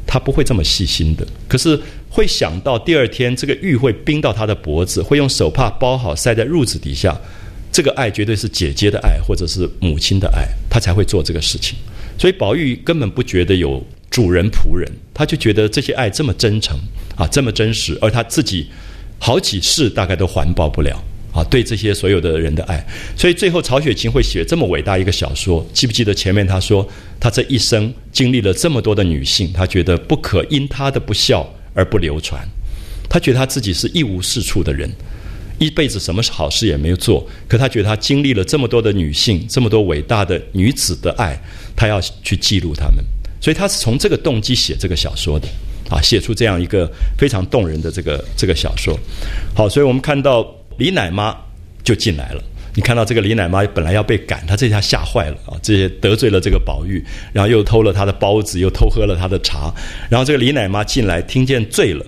[0.05, 1.25] 他不会这么细心的。
[1.47, 1.79] 可是
[2.09, 7.15] 会想到第二天这个玉会冰到他的脖子，会用手帕包好塞在褥子底下，
[7.71, 11.77] 这个爱绝对是姐姐的爱，或者是母亲的爱，他才会做这个事情。
[12.17, 16.77] 所以宝玉根本不觉得有主人仆人，他就觉得这些爱这么真诚
[17.15, 18.67] 啊，这么真实，而他自己
[19.19, 21.03] 好几世大概都还报不了
[21.33, 22.83] 啊，对这些所有的人的爱。
[23.15, 26.87] 所以最后曹雪芹会写这么伟大一个小说，记不记得前面他说
[27.19, 32.47] 他这一生经历了这么多的女性，他觉得不可因他的不孝而不流传，
[33.07, 34.89] 他觉得他自己是一无是处的人。
[35.59, 41.39] 一辈子什么好事也没有做，可他觉得他经历了这么多的女性，这么多伟大的女子的爱，
[41.75, 43.03] 他要去记录他们，
[43.41, 45.47] 所以他是从这个动机写这个小说的，
[45.89, 48.97] 啊，写出这样一个非常动人的这个这个小说。
[49.55, 50.45] 好，所以我们看到
[50.77, 51.35] 李奶妈
[51.83, 52.43] 就进来了。
[52.75, 55.57] 你看到这个李奶妈本来要被赶，她这下吓坏了啊！
[55.63, 57.03] 这些得罪了这个宝玉，
[57.33, 59.73] 然后又偷了他的包子，又偷喝了他的茶，
[60.11, 62.05] 然后这个李奶妈进来，听见醉了，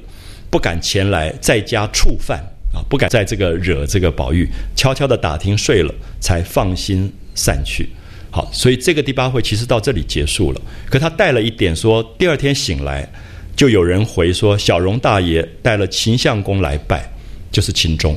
[0.51, 2.39] 不敢前来，在家触犯。
[2.73, 7.89] 啊，不敢在这个惹这个宝玉，悄悄的打听睡了，才放心散去。
[8.31, 10.61] 好，所以这个第八回其实到这里结束了。
[10.89, 13.11] 可他带了一点说，第二天醒来，
[13.55, 17.03] 就有人回说，小荣大爷带了秦相公来拜，
[17.51, 18.15] 就是秦钟。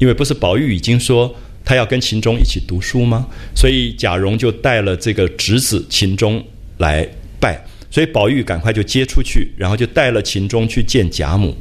[0.00, 1.32] 因为不是宝玉已经说
[1.64, 3.26] 他要跟秦钟一起读书吗？
[3.54, 6.44] 所以贾蓉就带了这个侄子秦钟
[6.78, 11.56] 来拜，所以宝玉赶快就接出去，然后就带了秦钟去见贾母。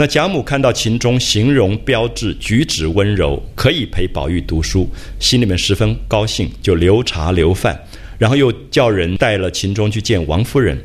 [0.00, 7.78] 那贾母看到秦钟形容标致，举止温柔，可以陪宝玉读书，心里面十分高兴，就留茶留饭，
[8.16, 10.82] 然后又叫人带了秦钟去见王夫人。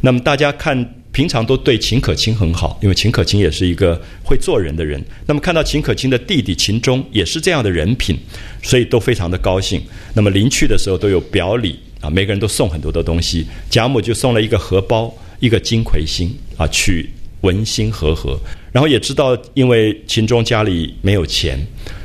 [0.00, 5.04] 那么大家看，平常都对秦可卿很好，因为秦可卿也是一个会做人的人。
[5.26, 8.16] 那么看到秦可卿的弟弟秦钟也是这样的人品，
[8.62, 9.82] 所以都非常的高兴。
[10.14, 13.44] 那么临去的时候都有表礼啊，每个人都送很多的东西。
[13.68, 17.10] 贾母就送了一个荷包，一个金魁星啊，去
[17.42, 18.36] 文心和合。
[18.72, 21.58] 然后也知道，因为秦钟家里没有钱，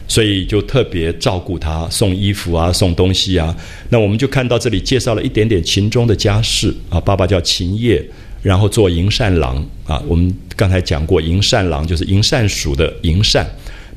[0.07, 3.55] 所以就特别照顾他，送衣服啊，送东西啊。
[3.89, 8.05] 那我们就看到这里介绍了一点点秦钟的家世啊，爸爸叫秦业，
[8.43, 10.03] 然后做营善郎啊。
[10.07, 13.47] 我们刚才讲过，营善郎就是营善署的营善。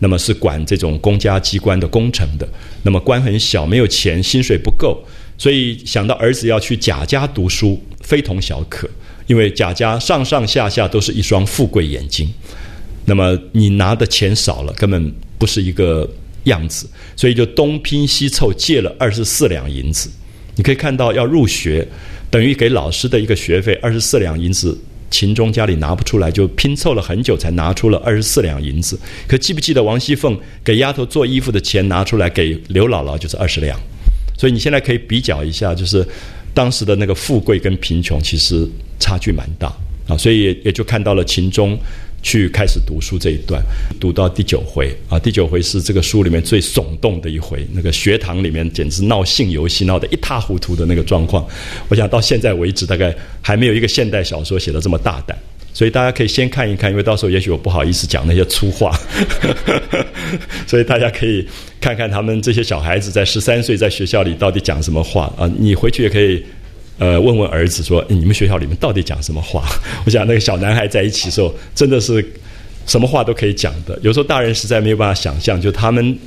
[0.03, 2.49] 那么是管这种公家机关的工程的，
[2.83, 4.99] 那么官很小，没有钱，薪水不够，
[5.37, 8.89] 所以想到儿子要去贾家读书，非同小可。
[9.31, 12.29] 因为贾家上上下下都是一双富贵眼睛，
[13.05, 16.09] 那么你拿的钱少了，根本不是一个
[16.45, 16.85] 样子，
[17.15, 20.11] 所以就东拼西凑借了二十四两银子。
[20.57, 21.87] 你可以看到，要入学，
[22.29, 24.77] 等于给老师的一个学费，二十四两银子。
[25.13, 28.99] 秦钟家里拿不出来，就拼凑了很久才拿出了二十四两银子。
[29.29, 33.79] 可记不记得王熙凤给丫头做衣服的钱拿出来给刘姥姥就是二十两？
[34.37, 36.05] 所以你现在可以比较一下，就是
[36.53, 38.69] 当时的那个富贵跟贫穷其实
[39.01, 39.67] 差距蛮大
[40.07, 40.17] 啊。
[40.17, 41.77] 所以也也就看到了秦钟。
[42.23, 43.63] 去开始读书这一段，
[43.99, 51.49] 读到第九回啊，第九回是这个书里面最耸动的一回，那个学堂里面简直闹性游戏，闹得一塌糊涂的那个状况。
[51.89, 55.35] 我想到现在为止，大概还没有一个现代小说写的这么大胆，
[55.73, 58.95] 所以大家可以先看一看，因为到时候也许我不好意思讲那些粗话，
[60.69, 61.49] 所以大家可以
[61.81, 66.45] 看看他们这些小孩子在十三岁在学校里到底讲什么话啊，你回去也可以。
[67.01, 69.65] 呃，问问儿子说：“你们学校里面到底讲什么话？”
[70.05, 72.23] 我想那个小男孩在一起的时候，真的是
[72.87, 73.99] 什么话都可以讲的。
[74.03, 76.19] 有时候大人实在没有办法想象，就他们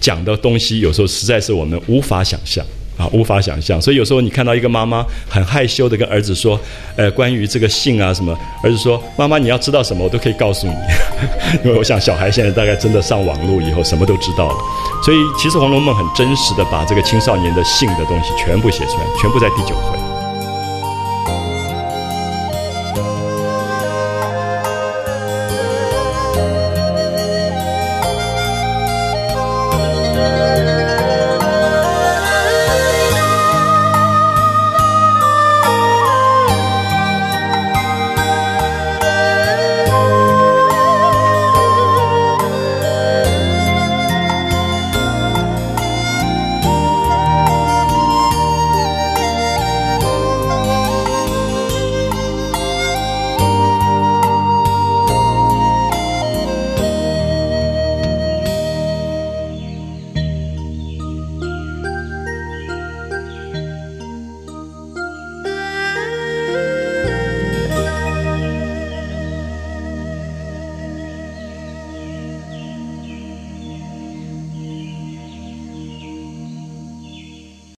[0.00, 2.64] 讲的东西，有时候实在是我们无法想象
[2.98, 3.80] 啊，无法想象。
[3.80, 6.60] 所以有时候你看到一个妈妈很害羞的跟儿子说
[6.96, 10.72] ：“呃，关于这个性啊什么。”儿子说：“妈妈，你要知道什么，我都可以告诉你。
[11.64, 14.56] ”因为我想小孩现在大概真的上网络以后，什么都知道了。
[15.04, 20.07] 所以其实《红楼梦》很真实的把这个青少年的性的东西全部写出来，全部在第九回。